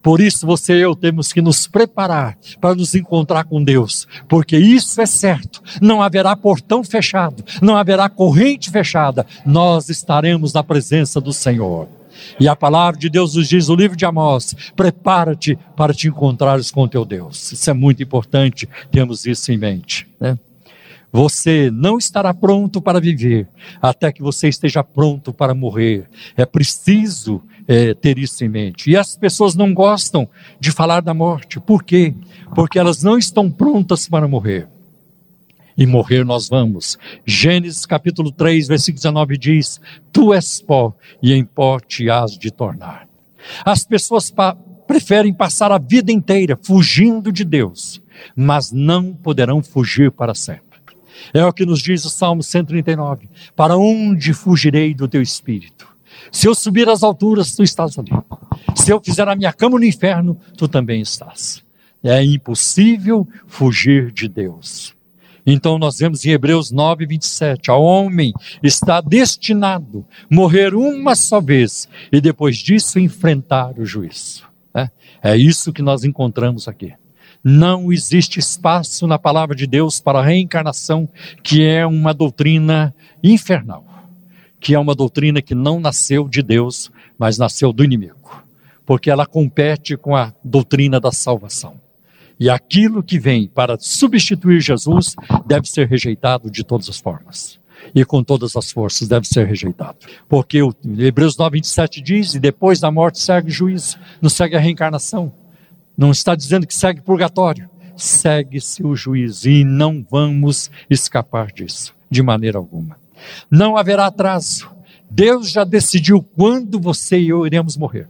Por 0.01 0.19
isso 0.19 0.45
você 0.45 0.77
e 0.77 0.82
eu 0.82 0.95
temos 0.95 1.32
que 1.32 1.41
nos 1.41 1.67
preparar 1.67 2.38
para 2.60 2.75
nos 2.75 2.95
encontrar 2.95 3.45
com 3.45 3.63
Deus, 3.63 4.08
porque 4.27 4.58
isso 4.58 4.99
é 5.01 5.05
certo. 5.05 5.62
Não 5.82 6.01
haverá 6.01 6.36
portão 6.36 6.84
fechado, 6.84 7.43
não 7.62 7.77
haverá 7.77 8.10
corrente 8.10 8.69
fechada. 8.69 9.25
Nós 9.45 9.89
estaremos 9.89 10.53
na 10.53 10.63
presença 10.63 11.21
do 11.21 11.32
Senhor. 11.32 11.98
E 12.39 12.47
a 12.47 12.55
palavra 12.55 12.99
de 12.99 13.10
Deus 13.10 13.36
nos 13.36 13.47
diz, 13.47 13.69
o 13.69 13.75
livro 13.75 13.97
de 13.97 14.05
Amós, 14.05 14.55
prepara-te 14.75 15.58
para 15.75 15.93
te 15.93 16.08
encontrares 16.08 16.71
com 16.71 16.88
teu 16.88 17.05
Deus. 17.05 17.51
Isso 17.51 17.69
é 17.69 17.73
muito 17.73 18.01
importante, 18.03 18.67
temos 18.91 19.25
isso 19.25 19.51
em 19.51 19.58
mente. 19.58 20.08
Né? 20.19 20.38
Você 21.12 21.71
não 21.71 21.97
estará 21.97 22.34
pronto 22.34 22.82
para 22.82 22.99
viver 22.99 23.47
até 23.82 24.12
que 24.12 24.21
você 24.21 24.47
esteja 24.47 24.84
pronto 24.84 25.34
para 25.34 25.55
morrer. 25.55 26.08
É 26.38 26.45
preciso 26.45 27.41
é, 27.67 27.93
ter 27.93 28.17
isso 28.19 28.43
em 28.43 28.49
mente. 28.49 28.91
E 28.91 28.95
as 28.95 29.15
pessoas 29.17 29.55
não 29.55 29.73
gostam 29.73 30.27
de 30.60 30.71
falar 30.71 31.01
da 31.01 31.13
morte. 31.13 31.60
Por 31.60 31.84
quê? 31.84 32.13
Porque 32.53 32.77
elas 32.77 33.03
não 33.03 33.17
estão 33.17 33.49
prontas 33.49 34.08
para 34.08 34.27
morrer. 34.27 34.67
E 35.79 35.85
morrer 35.85 36.25
nós 36.25 36.49
vamos. 36.49 36.97
Gênesis 37.25 37.85
capítulo 37.85 38.33
3, 38.33 38.67
versículo 38.67 38.97
19 38.97 39.37
diz: 39.37 39.79
Tu 40.11 40.33
és 40.33 40.61
pó, 40.61 40.93
e 41.23 41.31
em 41.31 41.45
pó 41.45 41.79
te 41.79 42.09
has 42.09 42.37
de 42.37 42.51
tornar. 42.51 43.07
As 43.63 43.85
pessoas 43.85 44.29
pa 44.29 44.57
preferem 44.85 45.33
passar 45.33 45.71
a 45.71 45.77
vida 45.77 46.11
inteira 46.11 46.59
fugindo 46.61 47.31
de 47.31 47.45
Deus, 47.45 48.01
mas 48.35 48.73
não 48.73 49.13
poderão 49.13 49.63
fugir 49.63 50.11
para 50.11 50.35
sempre. 50.35 50.79
É 51.33 51.45
o 51.45 51.53
que 51.53 51.65
nos 51.65 51.79
diz 51.79 52.03
o 52.03 52.09
Salmo 52.09 52.43
139. 52.43 53.29
Para 53.55 53.77
onde 53.77 54.33
fugirei 54.33 54.93
do 54.93 55.07
teu 55.07 55.21
espírito? 55.21 55.87
Se 56.29 56.45
eu 56.45 56.55
subir 56.55 56.89
às 56.89 57.03
alturas, 57.03 57.55
tu 57.55 57.63
estás 57.63 57.97
ali. 57.97 58.11
Se 58.75 58.91
eu 58.91 58.99
fizer 58.99 59.29
a 59.29 59.35
minha 59.35 59.53
cama 59.53 59.79
no 59.79 59.85
inferno, 59.85 60.37
tu 60.57 60.67
também 60.67 60.99
estás. 60.99 61.63
É 62.03 62.21
impossível 62.21 63.25
fugir 63.47 64.11
de 64.11 64.27
Deus. 64.27 64.98
Então 65.51 65.79
nós 65.79 65.97
vemos 65.97 66.23
em 66.23 66.29
Hebreus 66.29 66.69
9, 66.69 67.07
27, 67.07 67.71
ao 67.71 67.81
homem 67.81 68.31
está 68.62 69.01
destinado 69.01 70.05
morrer 70.29 70.75
uma 70.75 71.15
só 71.15 71.41
vez 71.41 71.89
e 72.12 72.21
depois 72.21 72.55
disso 72.57 72.99
enfrentar 72.99 73.73
o 73.79 73.83
juízo. 73.83 74.43
É, 74.75 74.89
é 75.23 75.35
isso 75.35 75.73
que 75.73 75.81
nós 75.81 76.03
encontramos 76.03 76.67
aqui. 76.67 76.93
Não 77.43 77.91
existe 77.91 78.38
espaço 78.38 79.07
na 79.07 79.17
palavra 79.17 79.55
de 79.55 79.65
Deus 79.65 79.99
para 79.99 80.19
a 80.19 80.23
reencarnação, 80.23 81.09
que 81.41 81.65
é 81.65 81.83
uma 81.83 82.13
doutrina 82.13 82.93
infernal, 83.23 83.83
que 84.59 84.75
é 84.75 84.79
uma 84.79 84.93
doutrina 84.93 85.41
que 85.41 85.55
não 85.55 85.79
nasceu 85.79 86.27
de 86.27 86.43
Deus, 86.43 86.91
mas 87.17 87.39
nasceu 87.39 87.73
do 87.73 87.83
inimigo, 87.83 88.45
porque 88.85 89.09
ela 89.09 89.25
compete 89.25 89.97
com 89.97 90.15
a 90.15 90.31
doutrina 90.43 90.99
da 90.99 91.12
salvação. 91.12 91.88
E 92.39 92.49
aquilo 92.49 93.04
que 93.04 93.19
vem 93.19 93.47
para 93.47 93.78
substituir 93.80 94.62
Jesus 94.62 95.15
deve 95.45 95.69
ser 95.69 95.88
rejeitado 95.88 96.49
de 96.49 96.63
todas 96.63 96.88
as 96.88 96.97
formas. 96.97 97.60
E 97.93 98.06
com 98.06 98.23
todas 98.23 98.56
as 98.56 98.71
forças 98.71 99.08
deve 99.08 99.28
ser 99.28 99.45
rejeitado. 99.45 99.97
Porque 100.28 100.62
o 100.62 100.73
Hebreus 100.97 101.38
9, 101.38 101.58
27 101.58 102.02
diz: 102.02 102.36
e 102.36 102.39
depois 102.39 102.80
da 102.80 102.91
morte 102.91 103.19
segue 103.19 103.49
o 103.49 103.52
juízo, 103.52 103.97
não 104.21 104.30
segue 104.30 104.56
a 104.56 104.60
reencarnação. 104.60 105.34
Não 105.97 106.12
está 106.12 106.34
dizendo 106.36 106.65
que 106.65 106.73
segue 106.73 107.02
purgatório. 107.02 107.69
Segue-se 107.97 108.82
o 108.86 108.95
juízo 108.95 109.49
e 109.49 109.65
não 109.65 110.06
vamos 110.10 110.71
escapar 110.89 111.52
disso, 111.52 111.93
de 112.10 112.23
maneira 112.23 112.58
alguma. 112.58 112.97
Não 113.52 113.75
haverá 113.75 114.06
atraso. 114.06 114.69
Deus 115.12 115.52
já 115.52 115.65
decidiu 115.65 116.21
quando 116.21 116.80
você 116.80 117.19
e 117.19 117.30
eu 117.30 117.45
iremos 117.45 117.75
morrer. 117.75 118.08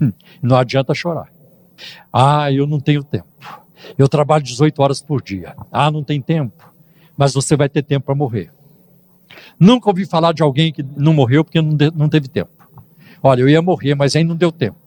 Hum, 0.00 0.12
não 0.40 0.56
adianta 0.56 0.94
chorar. 0.94 1.28
Ah, 2.12 2.50
eu 2.52 2.66
não 2.66 2.80
tenho 2.80 3.02
tempo. 3.02 3.28
Eu 3.96 4.08
trabalho 4.08 4.44
18 4.44 4.80
horas 4.80 5.00
por 5.00 5.22
dia. 5.22 5.54
Ah, 5.70 5.90
não 5.90 6.02
tem 6.02 6.20
tempo. 6.20 6.72
Mas 7.16 7.32
você 7.32 7.56
vai 7.56 7.68
ter 7.68 7.82
tempo 7.82 8.06
para 8.06 8.14
morrer. 8.14 8.50
Nunca 9.58 9.88
ouvi 9.88 10.06
falar 10.06 10.32
de 10.32 10.42
alguém 10.42 10.72
que 10.72 10.82
não 10.96 11.12
morreu 11.12 11.44
porque 11.44 11.60
não, 11.60 11.74
de, 11.74 11.90
não 11.90 12.08
teve 12.08 12.28
tempo. 12.28 12.50
Olha, 13.22 13.42
eu 13.42 13.48
ia 13.48 13.60
morrer, 13.60 13.94
mas 13.94 14.16
aí 14.16 14.24
não 14.24 14.34
deu 14.34 14.50
tempo. 14.50 14.78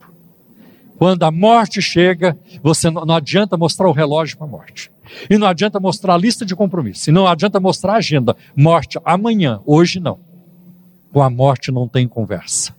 Quando 0.98 1.24
a 1.24 1.32
morte 1.32 1.82
chega, 1.82 2.38
você 2.62 2.90
não, 2.90 3.06
não 3.06 3.16
adianta 3.16 3.58
mostrar 3.58 3.88
o 3.88 3.92
relógio 3.92 4.38
para 4.38 4.48
a 4.48 4.50
morte. 4.50 4.92
E 5.30 5.38
não 5.38 5.48
adianta 5.48 5.80
mostrar 5.80 6.14
a 6.16 6.18
lista 6.18 6.46
de 6.46 6.56
compromissos. 6.56 7.08
E 7.08 7.12
não 7.12 7.28
adianta 7.28 7.60
mostrar 7.60 7.94
a 7.94 7.98
agenda. 7.98 8.36
Morte 8.56 9.00
amanhã, 9.04 9.60
hoje 9.66 10.00
não. 10.00 10.20
Com 11.12 11.22
a 11.22 11.30
morte 11.30 11.72
não 11.72 11.88
tem 11.88 12.08
conversa. 12.08 12.74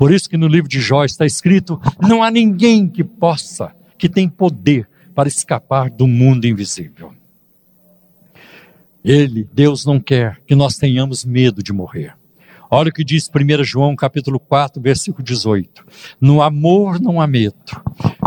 Por 0.00 0.10
isso 0.10 0.30
que 0.30 0.38
no 0.38 0.48
livro 0.48 0.66
de 0.66 0.80
Jó 0.80 1.04
está 1.04 1.26
escrito: 1.26 1.78
não 2.00 2.22
há 2.22 2.30
ninguém 2.30 2.88
que 2.88 3.04
possa, 3.04 3.70
que 3.98 4.08
tem 4.08 4.30
poder 4.30 4.88
para 5.14 5.28
escapar 5.28 5.90
do 5.90 6.08
mundo 6.08 6.46
invisível. 6.46 7.12
Ele, 9.04 9.46
Deus, 9.52 9.84
não 9.84 10.00
quer 10.00 10.40
que 10.46 10.54
nós 10.54 10.78
tenhamos 10.78 11.22
medo 11.22 11.62
de 11.62 11.70
morrer. 11.70 12.14
Olha 12.70 12.88
o 12.88 12.92
que 12.92 13.04
diz 13.04 13.28
1 13.28 13.62
João 13.62 13.94
capítulo 13.94 14.40
4, 14.40 14.80
versículo 14.80 15.22
18. 15.22 15.84
No 16.18 16.40
amor 16.40 16.98
não 16.98 17.20
há 17.20 17.26
medo. 17.26 17.58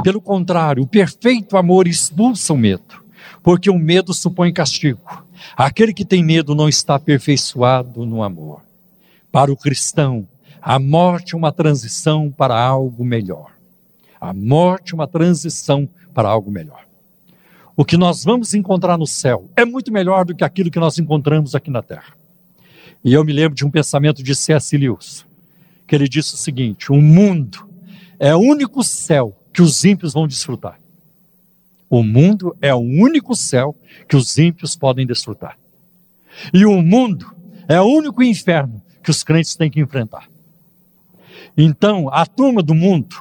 Pelo 0.03 0.21
contrário, 0.21 0.83
o 0.83 0.87
perfeito 0.87 1.57
amor 1.57 1.87
expulsa 1.87 2.53
o 2.53 2.57
medo, 2.57 3.03
porque 3.41 3.71
o 3.71 3.79
medo 3.79 4.13
supõe 4.13 4.53
castigo. 4.53 5.01
Aquele 5.57 5.91
que 5.91 6.05
tem 6.05 6.23
medo 6.23 6.53
não 6.53 6.69
está 6.69 6.93
aperfeiçoado 6.93 8.05
no 8.05 8.21
amor. 8.21 8.61
Para 9.31 9.51
o 9.51 9.57
cristão, 9.57 10.27
a 10.65 10.79
morte 10.79 11.35
é 11.35 11.37
uma 11.37 11.51
transição 11.51 12.31
para 12.31 12.57
algo 12.57 13.03
melhor. 13.03 13.51
A 14.19 14.33
morte 14.33 14.93
é 14.93 14.95
uma 14.95 15.07
transição 15.07 15.89
para 16.13 16.29
algo 16.29 16.49
melhor. 16.49 16.87
O 17.75 17.83
que 17.83 17.97
nós 17.97 18.23
vamos 18.23 18.53
encontrar 18.53 18.97
no 18.97 19.05
céu 19.05 19.49
é 19.57 19.65
muito 19.65 19.91
melhor 19.91 20.23
do 20.23 20.33
que 20.33 20.43
aquilo 20.43 20.71
que 20.71 20.79
nós 20.79 20.97
encontramos 20.97 21.53
aqui 21.53 21.69
na 21.69 21.81
terra. 21.81 22.13
E 23.03 23.11
eu 23.11 23.25
me 23.25 23.33
lembro 23.33 23.53
de 23.53 23.65
um 23.65 23.69
pensamento 23.69 24.23
de 24.23 24.33
C.S. 24.33 24.77
Lewis, 24.77 25.25
que 25.85 25.93
ele 25.93 26.07
disse 26.07 26.33
o 26.33 26.37
seguinte: 26.37 26.93
o 26.93 27.01
mundo 27.01 27.67
é 28.17 28.33
o 28.33 28.39
único 28.39 28.85
céu 28.85 29.37
que 29.51 29.61
os 29.61 29.83
ímpios 29.83 30.13
vão 30.13 30.25
desfrutar. 30.25 30.79
O 31.89 32.01
mundo 32.01 32.55
é 32.61 32.73
o 32.73 32.79
único 32.79 33.35
céu 33.35 33.75
que 34.07 34.15
os 34.15 34.37
ímpios 34.37 34.77
podem 34.77 35.05
desfrutar. 35.05 35.57
E 36.53 36.65
o 36.65 36.81
mundo 36.81 37.35
é 37.67 37.81
o 37.81 37.85
único 37.85 38.23
inferno 38.23 38.81
que 39.03 39.11
os 39.11 39.25
crentes 39.25 39.57
têm 39.57 39.69
que 39.69 39.81
enfrentar. 39.81 40.31
Então, 41.57 42.09
a 42.11 42.25
turma 42.25 42.61
do 42.63 42.73
mundo 42.73 43.15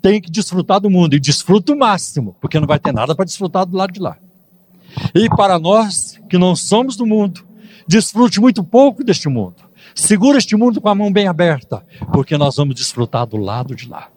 tem 0.00 0.20
que 0.20 0.30
desfrutar 0.30 0.80
do 0.80 0.90
mundo 0.90 1.14
e 1.14 1.20
desfruta 1.20 1.72
o 1.72 1.78
máximo, 1.78 2.36
porque 2.40 2.60
não 2.60 2.66
vai 2.66 2.78
ter 2.78 2.92
nada 2.92 3.14
para 3.14 3.24
desfrutar 3.24 3.66
do 3.66 3.76
lado 3.76 3.92
de 3.92 4.00
lá. 4.00 4.16
E 5.14 5.28
para 5.28 5.58
nós 5.58 6.18
que 6.28 6.38
não 6.38 6.54
somos 6.54 6.96
do 6.96 7.06
mundo, 7.06 7.44
Desfrute 7.86 8.40
muito 8.40 8.64
pouco 8.64 9.04
deste 9.04 9.28
mundo. 9.28 9.56
Segura 9.94 10.38
este 10.38 10.56
mundo 10.56 10.80
com 10.80 10.88
a 10.88 10.94
mão 10.94 11.12
bem 11.12 11.28
aberta, 11.28 11.84
porque 12.12 12.36
nós 12.36 12.56
vamos 12.56 12.74
desfrutar 12.74 13.26
do 13.26 13.36
lado 13.36 13.74
de 13.74 13.88
lá. 13.88 14.08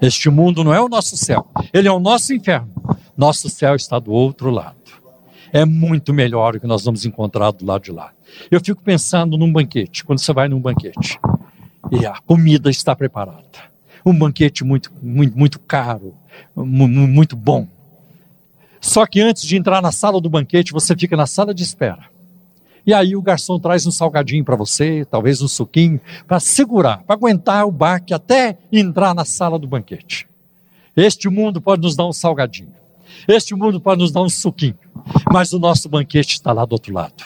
Este 0.00 0.30
mundo 0.30 0.64
não 0.64 0.72
é 0.72 0.80
o 0.80 0.88
nosso 0.88 1.16
céu, 1.16 1.46
ele 1.72 1.88
é 1.88 1.92
o 1.92 2.00
nosso 2.00 2.32
inferno. 2.32 2.70
Nosso 3.16 3.48
céu 3.50 3.74
está 3.74 3.98
do 3.98 4.12
outro 4.12 4.50
lado. 4.50 4.76
É 5.52 5.64
muito 5.64 6.14
melhor 6.14 6.56
o 6.56 6.60
que 6.60 6.66
nós 6.66 6.84
vamos 6.84 7.04
encontrar 7.04 7.50
do 7.50 7.64
lado 7.66 7.82
de 7.82 7.92
lá. 7.92 8.12
Eu 8.50 8.60
fico 8.64 8.82
pensando 8.82 9.36
num 9.36 9.52
banquete, 9.52 10.04
quando 10.04 10.20
você 10.20 10.32
vai 10.32 10.48
num 10.48 10.60
banquete 10.60 11.20
e 11.90 12.06
a 12.06 12.14
comida 12.26 12.70
está 12.70 12.94
preparada. 12.94 13.42
Um 14.04 14.16
banquete 14.16 14.64
muito, 14.64 14.92
muito, 15.02 15.36
muito 15.36 15.58
caro, 15.60 16.14
muito 16.56 17.36
bom. 17.36 17.66
Só 18.80 19.06
que 19.06 19.20
antes 19.20 19.44
de 19.44 19.56
entrar 19.56 19.80
na 19.80 19.92
sala 19.92 20.20
do 20.20 20.28
banquete, 20.28 20.72
você 20.72 20.96
fica 20.96 21.16
na 21.16 21.26
sala 21.26 21.54
de 21.54 21.62
espera. 21.62 22.10
E 22.84 22.92
aí 22.92 23.14
o 23.14 23.22
garçom 23.22 23.60
traz 23.60 23.86
um 23.86 23.92
salgadinho 23.92 24.44
para 24.44 24.56
você, 24.56 25.06
talvez 25.08 25.40
um 25.40 25.46
suquinho, 25.46 26.00
para 26.26 26.40
segurar, 26.40 27.04
para 27.04 27.14
aguentar 27.14 27.64
o 27.64 27.70
baque 27.70 28.12
até 28.12 28.58
entrar 28.72 29.14
na 29.14 29.24
sala 29.24 29.56
do 29.56 29.68
banquete. 29.68 30.26
Este 30.96 31.28
mundo 31.28 31.60
pode 31.60 31.82
nos 31.82 31.94
dar 31.94 32.06
um 32.06 32.12
salgadinho. 32.12 32.74
Este 33.28 33.54
mundo 33.54 33.80
pode 33.80 34.00
nos 34.00 34.10
dar 34.10 34.22
um 34.22 34.28
suquinho. 34.28 34.76
Mas 35.32 35.52
o 35.52 35.60
nosso 35.60 35.88
banquete 35.88 36.34
está 36.34 36.52
lá 36.52 36.64
do 36.64 36.72
outro 36.72 36.92
lado, 36.92 37.24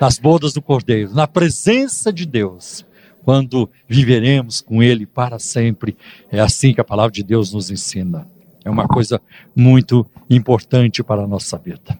nas 0.00 0.18
bodas 0.18 0.54
do 0.54 0.62
Cordeiro, 0.62 1.14
na 1.14 1.26
presença 1.26 2.10
de 2.10 2.24
Deus, 2.24 2.84
quando 3.24 3.68
viveremos 3.88 4.60
com 4.60 4.82
Ele 4.82 5.06
para 5.06 5.38
sempre. 5.38 5.96
É 6.30 6.40
assim 6.40 6.74
que 6.74 6.80
a 6.80 6.84
palavra 6.84 7.12
de 7.12 7.22
Deus 7.22 7.52
nos 7.52 7.70
ensina. 7.70 8.26
É 8.64 8.70
uma 8.70 8.86
coisa 8.86 9.20
muito 9.54 10.06
importante 10.28 11.02
para 11.02 11.22
a 11.22 11.26
nossa 11.26 11.58
vida. 11.58 11.98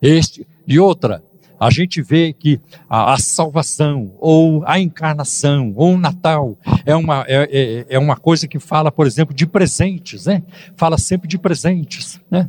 Este 0.00 0.46
e 0.66 0.78
outra, 0.78 1.22
a 1.58 1.70
gente 1.70 2.00
vê 2.02 2.32
que 2.32 2.60
a, 2.88 3.14
a, 3.14 3.18
salvação, 3.18 4.14
ou 4.18 4.62
a 4.66 4.78
encarnação, 4.78 5.72
ou 5.74 5.94
o 5.94 5.98
Natal, 5.98 6.56
é 6.86 6.94
uma, 6.94 7.24
é, 7.26 7.48
é, 7.50 7.86
é, 7.88 7.98
uma 7.98 8.16
coisa 8.16 8.46
que 8.46 8.58
fala, 8.58 8.92
por 8.92 9.06
exemplo, 9.06 9.34
de 9.34 9.46
presentes, 9.46 10.26
né? 10.26 10.42
Fala 10.76 10.98
sempre 10.98 11.26
de 11.26 11.38
presentes, 11.38 12.20
né? 12.30 12.48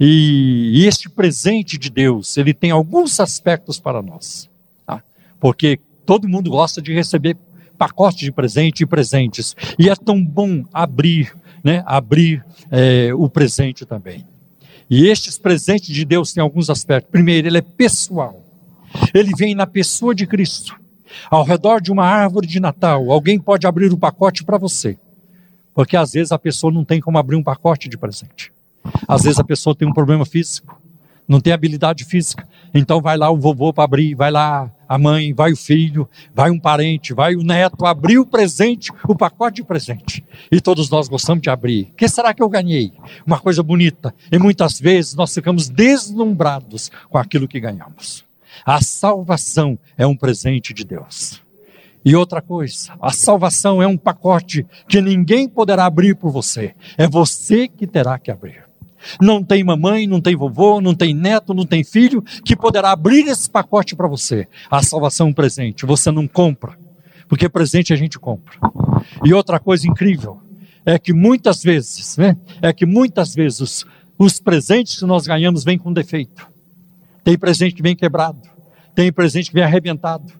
E, 0.00 0.72
e 0.74 0.86
este 0.86 1.08
presente 1.08 1.76
de 1.76 1.90
Deus, 1.90 2.36
ele 2.36 2.54
tem 2.54 2.70
alguns 2.70 3.20
aspectos 3.20 3.78
para 3.78 4.00
nós, 4.00 4.48
tá? 4.86 5.02
Porque 5.38 5.78
todo 6.08 6.26
mundo 6.26 6.48
gosta 6.48 6.80
de 6.80 6.94
receber 6.94 7.36
pacotes 7.76 8.20
de 8.20 8.32
presente 8.32 8.80
e 8.82 8.86
presentes, 8.86 9.54
e 9.78 9.90
é 9.90 9.94
tão 9.94 10.24
bom 10.24 10.64
abrir 10.72 11.36
né, 11.62 11.82
abrir 11.84 12.42
é, 12.70 13.12
o 13.12 13.28
presente 13.28 13.84
também. 13.84 14.26
E 14.88 15.06
estes 15.06 15.36
presentes 15.36 15.94
de 15.94 16.02
Deus 16.06 16.32
têm 16.32 16.42
alguns 16.42 16.70
aspectos. 16.70 17.10
Primeiro, 17.10 17.46
ele 17.46 17.58
é 17.58 17.62
pessoal. 17.62 18.42
Ele 19.12 19.34
vem 19.36 19.54
na 19.54 19.66
pessoa 19.66 20.14
de 20.14 20.26
Cristo. 20.26 20.74
Ao 21.30 21.44
redor 21.44 21.82
de 21.82 21.92
uma 21.92 22.06
árvore 22.06 22.46
de 22.46 22.58
Natal, 22.58 23.10
alguém 23.10 23.38
pode 23.38 23.66
abrir 23.66 23.92
o 23.92 23.96
um 23.96 23.98
pacote 23.98 24.44
para 24.44 24.56
você. 24.56 24.96
Porque 25.74 25.94
às 25.94 26.12
vezes 26.12 26.32
a 26.32 26.38
pessoa 26.38 26.72
não 26.72 26.86
tem 26.86 27.02
como 27.02 27.18
abrir 27.18 27.36
um 27.36 27.42
pacote 27.42 27.86
de 27.86 27.98
presente. 27.98 28.50
Às 29.06 29.24
vezes 29.24 29.38
a 29.38 29.44
pessoa 29.44 29.76
tem 29.76 29.86
um 29.86 29.92
problema 29.92 30.24
físico, 30.24 30.80
não 31.28 31.38
tem 31.38 31.52
habilidade 31.52 32.04
física. 32.04 32.48
Então 32.72 33.02
vai 33.02 33.18
lá 33.18 33.30
o 33.30 33.36
vovô 33.36 33.74
para 33.74 33.84
abrir, 33.84 34.14
vai 34.14 34.30
lá 34.30 34.70
a 34.88 34.96
mãe, 34.96 35.34
vai 35.34 35.52
o 35.52 35.56
filho, 35.56 36.08
vai 36.34 36.50
um 36.50 36.58
parente, 36.58 37.12
vai 37.12 37.36
o 37.36 37.42
neto 37.42 37.84
abrir 37.84 38.18
o 38.18 38.26
presente, 38.26 38.90
o 39.06 39.14
pacote 39.14 39.56
de 39.56 39.64
presente. 39.64 40.24
E 40.50 40.60
todos 40.60 40.88
nós 40.88 41.08
gostamos 41.08 41.42
de 41.42 41.50
abrir. 41.50 41.90
O 41.92 41.94
que 41.94 42.08
será 42.08 42.32
que 42.32 42.42
eu 42.42 42.48
ganhei? 42.48 42.92
Uma 43.26 43.38
coisa 43.38 43.62
bonita. 43.62 44.14
E 44.32 44.38
muitas 44.38 44.80
vezes 44.80 45.14
nós 45.14 45.34
ficamos 45.34 45.68
deslumbrados 45.68 46.90
com 47.10 47.18
aquilo 47.18 47.46
que 47.46 47.60
ganhamos. 47.60 48.24
A 48.64 48.80
salvação 48.80 49.78
é 49.96 50.06
um 50.06 50.16
presente 50.16 50.72
de 50.72 50.84
Deus. 50.84 51.42
E 52.04 52.16
outra 52.16 52.40
coisa, 52.40 52.92
a 53.02 53.12
salvação 53.12 53.82
é 53.82 53.86
um 53.86 53.96
pacote 53.96 54.66
que 54.88 55.00
ninguém 55.00 55.48
poderá 55.48 55.84
abrir 55.84 56.14
por 56.14 56.30
você. 56.30 56.74
É 56.96 57.06
você 57.06 57.68
que 57.68 57.86
terá 57.86 58.18
que 58.18 58.30
abrir. 58.30 58.67
Não 59.20 59.42
tem 59.42 59.62
mamãe, 59.64 60.06
não 60.06 60.20
tem 60.20 60.36
vovô, 60.36 60.80
não 60.80 60.94
tem 60.94 61.14
neto, 61.14 61.54
não 61.54 61.64
tem 61.64 61.84
filho 61.84 62.22
que 62.44 62.56
poderá 62.56 62.92
abrir 62.92 63.26
esse 63.28 63.48
pacote 63.50 63.94
para 63.96 64.08
você. 64.08 64.46
A 64.70 64.82
salvação 64.82 65.28
é 65.28 65.32
presente, 65.32 65.86
você 65.86 66.10
não 66.10 66.26
compra, 66.26 66.78
porque 67.28 67.48
presente 67.48 67.92
a 67.92 67.96
gente 67.96 68.18
compra. 68.18 68.58
E 69.24 69.32
outra 69.32 69.58
coisa 69.58 69.86
incrível 69.88 70.40
é 70.84 70.98
que 70.98 71.12
muitas 71.12 71.62
vezes, 71.62 72.16
né, 72.16 72.36
é 72.62 72.72
que 72.72 72.86
muitas 72.86 73.34
vezes 73.34 73.60
os, 73.60 73.86
os 74.18 74.40
presentes 74.40 74.98
que 74.98 75.04
nós 75.04 75.26
ganhamos 75.26 75.64
vêm 75.64 75.78
com 75.78 75.92
defeito. 75.92 76.48
Tem 77.22 77.36
presente 77.36 77.74
que 77.74 77.82
vem 77.82 77.94
quebrado, 77.94 78.40
tem 78.94 79.12
presente 79.12 79.50
que 79.50 79.54
vem 79.54 79.64
arrebentado, 79.64 80.32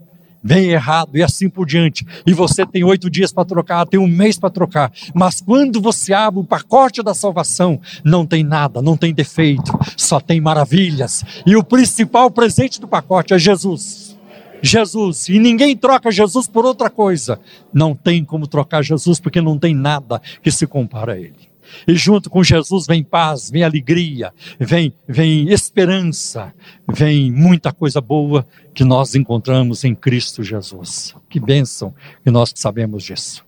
vem 0.48 0.70
errado 0.70 1.10
e 1.14 1.22
assim 1.22 1.46
por 1.46 1.66
diante. 1.66 2.06
E 2.26 2.32
você 2.32 2.64
tem 2.64 2.82
oito 2.82 3.10
dias 3.10 3.30
para 3.30 3.44
trocar, 3.44 3.86
tem 3.86 4.00
um 4.00 4.08
mês 4.08 4.38
para 4.38 4.48
trocar. 4.48 4.90
Mas 5.14 5.42
quando 5.42 5.78
você 5.78 6.14
abre 6.14 6.40
o 6.40 6.44
pacote 6.44 7.02
da 7.02 7.12
salvação, 7.12 7.78
não 8.02 8.24
tem 8.24 8.42
nada, 8.42 8.80
não 8.80 8.96
tem 8.96 9.12
defeito, 9.12 9.78
só 9.94 10.18
tem 10.18 10.40
maravilhas. 10.40 11.22
E 11.44 11.54
o 11.54 11.62
principal 11.62 12.30
presente 12.30 12.80
do 12.80 12.88
pacote 12.88 13.34
é 13.34 13.38
Jesus. 13.38 14.16
Jesus, 14.62 15.28
e 15.28 15.38
ninguém 15.38 15.76
troca 15.76 16.10
Jesus 16.10 16.48
por 16.48 16.64
outra 16.64 16.88
coisa. 16.88 17.38
Não 17.72 17.94
tem 17.94 18.24
como 18.24 18.46
trocar 18.46 18.82
Jesus 18.82 19.20
porque 19.20 19.42
não 19.42 19.58
tem 19.58 19.74
nada 19.74 20.20
que 20.42 20.50
se 20.50 20.66
compara 20.66 21.12
a 21.12 21.18
ele. 21.18 21.47
E 21.86 21.94
junto 21.94 22.30
com 22.30 22.42
Jesus 22.42 22.86
vem 22.86 23.02
paz, 23.02 23.50
vem 23.50 23.62
alegria, 23.62 24.32
vem, 24.58 24.92
vem 25.06 25.50
esperança, 25.50 26.54
vem 26.86 27.30
muita 27.30 27.72
coisa 27.72 28.00
boa 28.00 28.46
que 28.74 28.84
nós 28.84 29.14
encontramos 29.14 29.84
em 29.84 29.94
Cristo 29.94 30.42
Jesus. 30.42 31.14
Que 31.28 31.40
bênção 31.40 31.94
que 32.22 32.30
nós 32.30 32.52
sabemos 32.54 33.04
disso. 33.04 33.44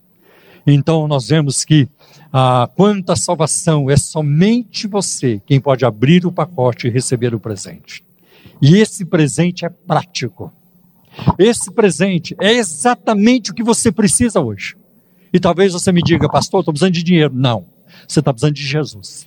Então 0.67 1.09
nós 1.09 1.29
vemos 1.29 1.65
que 1.65 1.89
a 2.33 2.69
quanta 2.77 3.17
salvação 3.17 3.91
é 3.91 3.97
somente 3.97 4.87
você 4.87 5.41
quem 5.45 5.61
pode 5.61 5.85
abrir 5.85 6.27
o 6.27 6.33
pacote 6.33 6.87
e 6.87 6.91
receber 6.91 7.35
o 7.35 7.41
presente. 7.41 8.05
E 8.63 8.77
esse 8.77 9.05
presente 9.05 9.65
é 9.65 9.69
prático. 9.69 10.53
Esse 11.39 11.71
presente 11.71 12.37
é 12.41 12.53
exatamente 12.53 13.51
o 13.51 13.55
que 13.55 13.63
você 13.63 13.91
precisa 13.91 14.41
hoje. 14.41 14.77
E 15.33 15.41
talvez 15.41 15.73
você 15.73 15.93
me 15.93 16.03
diga, 16.03 16.29
pastor, 16.29 16.61
estou 16.61 16.73
precisando 16.73 16.95
de 16.95 17.03
dinheiro. 17.03 17.33
Não. 17.35 17.65
Você 18.07 18.21
está 18.21 18.33
precisando 18.33 18.55
de 18.55 18.67
Jesus. 18.67 19.27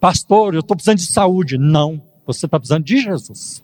Pastor, 0.00 0.54
eu 0.54 0.60
estou 0.60 0.76
precisando 0.76 0.98
de 0.98 1.06
saúde. 1.06 1.58
Não, 1.58 2.02
você 2.26 2.46
está 2.46 2.58
precisando 2.58 2.84
de 2.84 2.98
Jesus. 2.98 3.62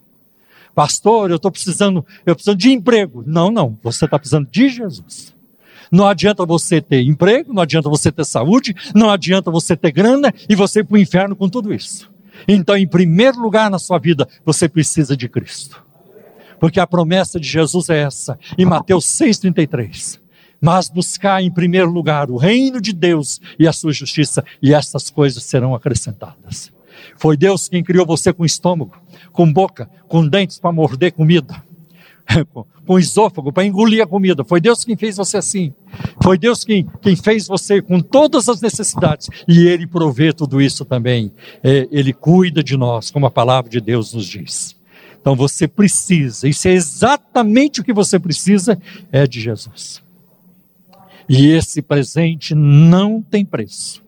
Pastor, 0.75 1.31
eu 1.31 1.37
estou 1.37 1.51
precisando, 1.51 2.07
eu 2.25 2.35
preciso 2.35 2.57
de 2.57 2.71
emprego. 2.71 3.25
Não, 3.27 3.51
não, 3.51 3.77
você 3.83 4.05
está 4.05 4.19
precisando 4.19 4.49
de 4.49 4.69
Jesus. 4.69 5.35
Não 5.91 6.07
adianta 6.07 6.45
você 6.45 6.81
ter 6.81 7.03
emprego, 7.03 7.53
não 7.53 7.63
adianta 7.63 7.89
você 7.89 8.13
ter 8.13 8.25
saúde, 8.25 8.77
não 8.95 9.11
adianta 9.11 9.51
você 9.51 9.77
ter 9.77 9.91
grana 9.91 10.33
e 10.49 10.55
você 10.55 10.81
ir 10.81 10.85
para 10.85 10.95
o 10.95 10.99
inferno 10.99 11.35
com 11.35 11.49
tudo 11.49 11.73
isso. 11.73 12.11
Então, 12.47 12.77
em 12.77 12.87
primeiro 12.87 13.41
lugar 13.41 13.71
na 13.71 13.79
sua 13.79 13.99
vida, 13.99 14.29
você 14.45 14.69
precisa 14.69 15.17
de 15.17 15.29
Cristo. 15.29 15.83
Porque 16.61 16.79
a 16.79 16.87
promessa 16.87 17.41
de 17.41 17.49
Jesus 17.49 17.89
é 17.89 18.03
essa, 18.03 18.39
em 18.57 18.65
Mateus 18.65 19.07
6,33 19.07 20.21
mas 20.61 20.89
buscar 20.89 21.43
em 21.43 21.51
primeiro 21.51 21.91
lugar 21.91 22.31
o 22.31 22.37
reino 22.37 22.81
de 22.81 22.93
Deus 22.93 23.41
e 23.59 23.67
a 23.67 23.73
sua 23.73 23.93
justiça, 23.93 24.45
e 24.63 24.75
estas 24.75 25.11
coisas 25.11 25.45
serão 25.45 25.75
acrescentadas. 25.75 26.73
Foi 27.17 27.37
Deus 27.37 27.69
quem 27.69 27.83
criou 27.83 28.07
você 28.07 28.33
com 28.33 28.45
estômago, 28.45 28.97
com 29.33 29.53
boca, 29.53 29.89
com 30.09 30.27
dentes 30.27 30.59
para 30.59 30.73
morder 30.73 31.13
comida, 31.13 31.63
com 32.87 32.99
esôfago 32.99 33.53
para 33.53 33.65
engolir 33.65 34.03
a 34.03 34.07
comida. 34.07 34.45
Foi 34.45 34.61
Deus 34.61 34.85
quem 34.85 34.97
fez 34.97 35.17
você 35.17 35.37
assim. 35.37 35.73
Foi 36.23 36.39
Deus 36.39 36.65
quem, 36.65 36.87
quem 37.01 37.17
fez 37.17 37.47
você 37.47 37.81
com 37.81 38.01
todas 38.01 38.49
as 38.49 38.61
necessidades. 38.61 39.29
E 39.47 39.67
Ele 39.67 39.87
provê 39.87 40.33
tudo 40.33 40.61
isso 40.61 40.85
também. 40.85 41.33
É, 41.63 41.89
ele 41.91 42.13
cuida 42.13 42.63
de 42.63 42.77
nós, 42.77 43.11
como 43.11 43.27
a 43.27 43.31
palavra 43.31 43.71
de 43.71 43.81
Deus 43.81 44.13
nos 44.13 44.27
diz. 44.27 44.77
Então 45.21 45.35
você 45.35 45.67
precisa, 45.69 46.49
isso 46.49 46.69
é 46.69 46.73
exatamente 46.73 47.81
o 47.81 47.85
que 47.85 47.93
você 47.93 48.19
precisa, 48.19 48.81
é 49.13 49.27
de 49.27 49.41
Jesus. 49.41 50.03
E 51.29 51.49
esse 51.51 51.83
presente 51.83 52.55
não 52.55 53.21
tem 53.21 53.45
preço. 53.45 54.03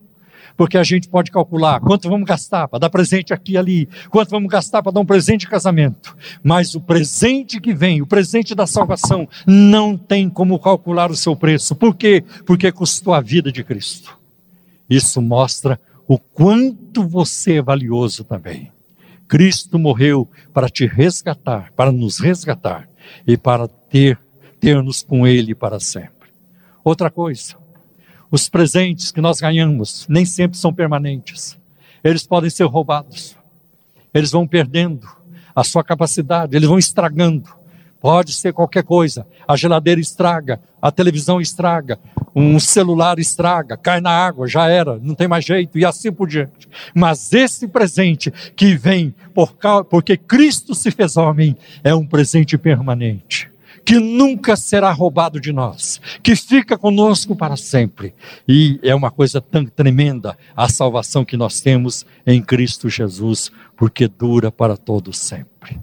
Porque 0.57 0.77
a 0.77 0.83
gente 0.83 1.07
pode 1.07 1.31
calcular 1.31 1.79
quanto 1.79 2.09
vamos 2.09 2.27
gastar 2.27 2.67
para 2.67 2.79
dar 2.79 2.89
presente 2.89 3.33
aqui 3.33 3.53
e 3.53 3.57
ali, 3.57 3.89
quanto 4.09 4.29
vamos 4.29 4.49
gastar 4.49 4.83
para 4.83 4.91
dar 4.91 4.99
um 4.99 5.05
presente 5.05 5.41
de 5.41 5.47
casamento. 5.47 6.15
Mas 6.43 6.75
o 6.75 6.81
presente 6.81 7.59
que 7.59 7.73
vem, 7.73 8.01
o 8.01 8.07
presente 8.07 8.53
da 8.53 8.67
salvação, 8.67 9.27
não 9.47 9.97
tem 9.97 10.29
como 10.29 10.59
calcular 10.59 11.09
o 11.09 11.15
seu 11.15 11.35
preço. 11.35 11.75
Por 11.75 11.95
quê? 11.95 12.23
Porque 12.45 12.71
custou 12.71 13.13
a 13.13 13.21
vida 13.21 13.51
de 13.51 13.63
Cristo. 13.63 14.17
Isso 14.89 15.21
mostra 15.21 15.79
o 16.07 16.19
quanto 16.19 17.07
você 17.07 17.53
é 17.55 17.61
valioso 17.61 18.23
também. 18.23 18.71
Cristo 19.27 19.79
morreu 19.79 20.29
para 20.53 20.67
te 20.67 20.85
resgatar, 20.85 21.71
para 21.73 21.91
nos 21.91 22.19
resgatar 22.19 22.89
e 23.25 23.37
para 23.37 23.67
ter 23.67 24.19
ter-nos 24.59 25.01
com 25.01 25.25
Ele 25.25 25.55
para 25.55 25.79
sempre. 25.79 26.20
Outra 26.83 27.11
coisa, 27.11 27.55
os 28.31 28.49
presentes 28.49 29.11
que 29.11 29.21
nós 29.21 29.39
ganhamos 29.39 30.05
nem 30.09 30.25
sempre 30.25 30.57
são 30.57 30.73
permanentes. 30.73 31.57
Eles 32.03 32.25
podem 32.25 32.49
ser 32.49 32.63
roubados. 32.63 33.35
Eles 34.13 34.31
vão 34.31 34.47
perdendo 34.47 35.07
a 35.55 35.63
sua 35.63 35.83
capacidade, 35.83 36.55
eles 36.55 36.67
vão 36.67 36.79
estragando. 36.79 37.49
Pode 37.99 38.33
ser 38.33 38.51
qualquer 38.51 38.83
coisa. 38.83 39.27
A 39.47 39.55
geladeira 39.55 40.01
estraga, 40.01 40.59
a 40.81 40.91
televisão 40.91 41.39
estraga, 41.39 41.99
um 42.35 42.59
celular 42.59 43.19
estraga, 43.19 43.77
cai 43.77 44.01
na 44.01 44.09
água, 44.09 44.47
já 44.47 44.67
era, 44.67 44.97
não 44.97 45.13
tem 45.13 45.27
mais 45.27 45.45
jeito, 45.45 45.77
e 45.77 45.85
assim 45.85 46.11
por 46.11 46.27
diante. 46.27 46.67
Mas 46.95 47.31
esse 47.31 47.67
presente 47.67 48.31
que 48.55 48.75
vem 48.75 49.13
por 49.35 49.55
causa, 49.55 49.83
porque 49.83 50.17
Cristo 50.17 50.73
se 50.73 50.89
fez 50.89 51.15
homem, 51.15 51.55
é 51.83 51.93
um 51.93 52.07
presente 52.07 52.57
permanente 52.57 53.51
que 53.85 53.99
nunca 53.99 54.55
será 54.55 54.91
roubado 54.91 55.39
de 55.39 55.51
nós, 55.51 55.99
que 56.21 56.35
fica 56.35 56.77
conosco 56.77 57.35
para 57.35 57.55
sempre. 57.55 58.13
E 58.47 58.79
é 58.83 58.93
uma 58.93 59.11
coisa 59.11 59.41
tão 59.41 59.65
tremenda 59.65 60.37
a 60.55 60.69
salvação 60.69 61.25
que 61.25 61.37
nós 61.37 61.61
temos 61.61 62.05
em 62.25 62.41
Cristo 62.41 62.89
Jesus, 62.89 63.51
porque 63.75 64.07
dura 64.07 64.51
para 64.51 64.77
todos 64.77 65.17
sempre. 65.17 65.79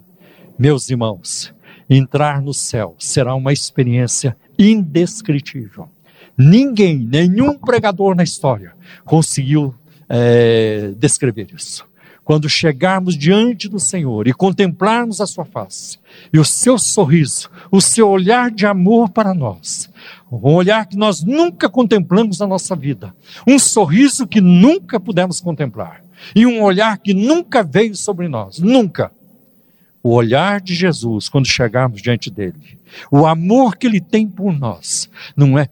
Meus 0.57 0.89
irmãos, 0.89 1.53
entrar 1.89 2.41
no 2.41 2.53
céu 2.53 2.95
será 2.99 3.33
uma 3.35 3.53
experiência 3.53 4.35
indescritível. 4.57 5.89
Ninguém, 6.37 6.97
nenhum 6.97 7.57
pregador 7.57 8.15
na 8.15 8.23
história 8.23 8.73
conseguiu 9.03 9.75
é, 10.07 10.93
descrever 10.97 11.47
isso 11.53 11.88
quando 12.29 12.47
chegarmos 12.47 13.17
diante 13.17 13.67
do 13.67 13.79
Senhor 13.79 14.27
e 14.27 14.33
contemplarmos 14.33 15.19
a 15.19 15.25
sua 15.25 15.45
face, 15.45 15.97
e 16.31 16.37
o 16.37 16.45
seu 16.45 16.77
sorriso, 16.77 17.49
o 17.71 17.81
seu 17.81 18.07
olhar 18.07 18.51
de 18.51 18.67
amor 18.67 19.09
para 19.09 19.33
nós, 19.33 19.89
um 20.31 20.53
olhar 20.53 20.85
que 20.85 20.95
nós 20.95 21.23
nunca 21.23 21.67
contemplamos 21.67 22.37
na 22.37 22.45
nossa 22.45 22.75
vida, 22.75 23.15
um 23.47 23.57
sorriso 23.57 24.27
que 24.27 24.39
nunca 24.39 24.99
pudemos 24.99 25.41
contemplar, 25.41 26.03
e 26.35 26.45
um 26.45 26.61
olhar 26.61 26.99
que 26.99 27.15
nunca 27.15 27.63
veio 27.63 27.95
sobre 27.95 28.27
nós, 28.27 28.59
nunca. 28.59 29.11
O 30.03 30.11
olhar 30.11 30.61
de 30.61 30.75
Jesus 30.75 31.29
quando 31.29 31.47
chegarmos 31.47 31.99
diante 31.99 32.29
dele, 32.29 32.77
o 33.09 33.25
amor 33.25 33.75
que 33.75 33.87
ele 33.87 33.99
tem 33.99 34.27
por 34.27 34.53
nós, 34.53 35.09
não 35.35 35.57
é, 35.57 35.67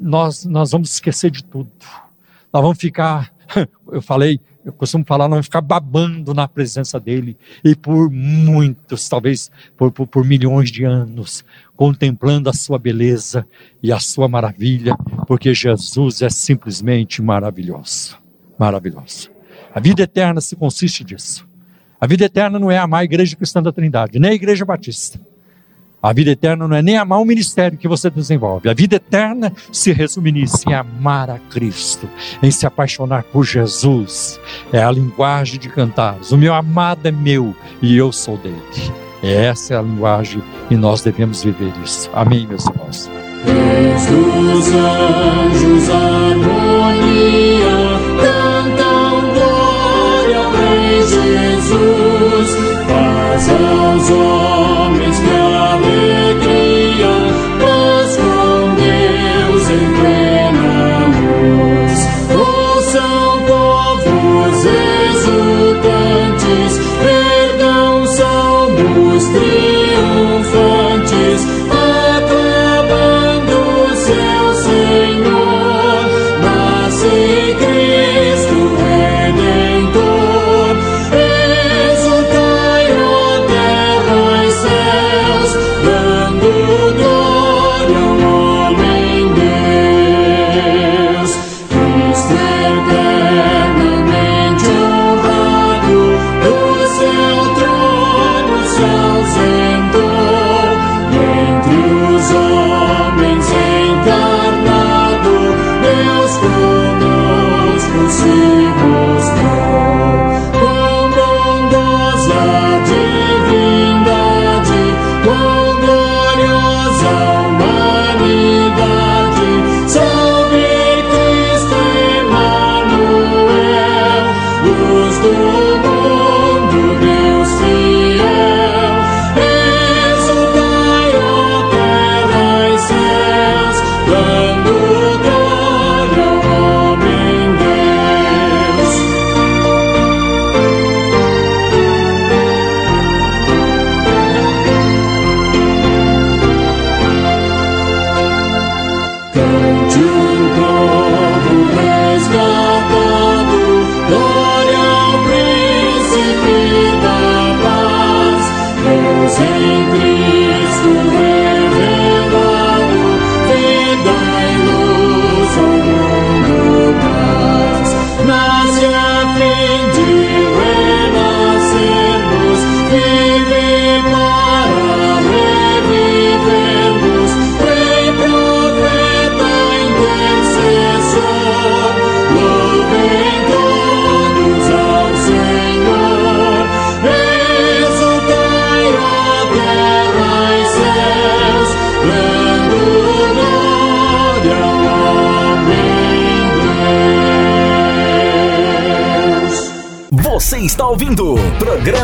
nós, 0.00 0.44
nós 0.44 0.72
vamos 0.72 0.90
esquecer 0.90 1.30
de 1.30 1.44
tudo, 1.44 1.70
nós 2.52 2.62
vamos 2.62 2.78
ficar, 2.78 3.32
eu 3.92 4.02
falei, 4.02 4.40
eu 4.68 4.74
costumo 4.74 5.04
falar, 5.04 5.28
não 5.28 5.42
ficar 5.42 5.60
babando 5.60 6.34
na 6.34 6.46
presença 6.46 7.00
dele 7.00 7.36
e 7.64 7.74
por 7.74 8.10
muitos, 8.10 9.08
talvez 9.08 9.50
por, 9.76 9.90
por, 9.90 10.06
por, 10.06 10.24
milhões 10.24 10.70
de 10.70 10.84
anos, 10.84 11.44
contemplando 11.76 12.50
a 12.50 12.52
sua 12.52 12.78
beleza 12.78 13.46
e 13.82 13.92
a 13.92 13.98
sua 13.98 14.28
maravilha, 14.28 14.96
porque 15.26 15.54
Jesus 15.54 16.22
é 16.22 16.30
simplesmente 16.30 17.22
maravilhoso. 17.22 18.16
Maravilhoso. 18.58 19.30
A 19.74 19.80
vida 19.80 20.02
eterna 20.02 20.40
se 20.40 20.56
consiste 20.56 21.04
disso. 21.04 21.46
A 22.00 22.06
vida 22.06 22.24
eterna 22.24 22.58
não 22.58 22.70
é 22.70 22.78
amar 22.78 23.00
a 23.00 23.04
Igreja 23.04 23.36
Cristã 23.36 23.62
da 23.62 23.72
Trindade, 23.72 24.18
nem 24.18 24.30
a 24.30 24.34
Igreja 24.34 24.64
Batista. 24.64 25.20
A 26.00 26.12
vida 26.12 26.30
eterna 26.30 26.68
não 26.68 26.76
é 26.76 26.80
nem 26.80 26.96
amar 26.96 27.20
o 27.20 27.24
ministério 27.24 27.76
que 27.76 27.88
você 27.88 28.08
desenvolve. 28.08 28.68
A 28.68 28.74
vida 28.74 28.96
eterna 28.96 29.52
se 29.72 29.92
resume 29.92 30.30
nisso, 30.30 30.68
em 30.68 30.72
amar 30.72 31.28
a 31.28 31.38
Cristo, 31.50 32.08
em 32.40 32.52
se 32.52 32.66
apaixonar 32.66 33.24
por 33.24 33.44
Jesus. 33.44 34.38
É 34.72 34.82
a 34.82 34.92
linguagem 34.92 35.58
de 35.58 35.68
cantar. 35.68 36.16
O 36.30 36.36
meu 36.36 36.54
amado 36.54 37.06
é 37.06 37.10
meu 37.10 37.54
e 37.82 37.96
eu 37.96 38.12
sou 38.12 38.36
dele. 38.36 38.62
Essa 39.22 39.74
é 39.74 39.76
a 39.76 39.82
linguagem 39.82 40.40
e 40.70 40.76
nós 40.76 41.02
devemos 41.02 41.42
viver 41.42 41.72
isso. 41.82 42.08
Amém, 42.14 42.46
meus 42.46 42.64
irmãos. 42.66 43.10
Deus 43.44 44.06
dos 44.06 44.68
anjos, 44.72 45.90
harmonia, 45.90 46.67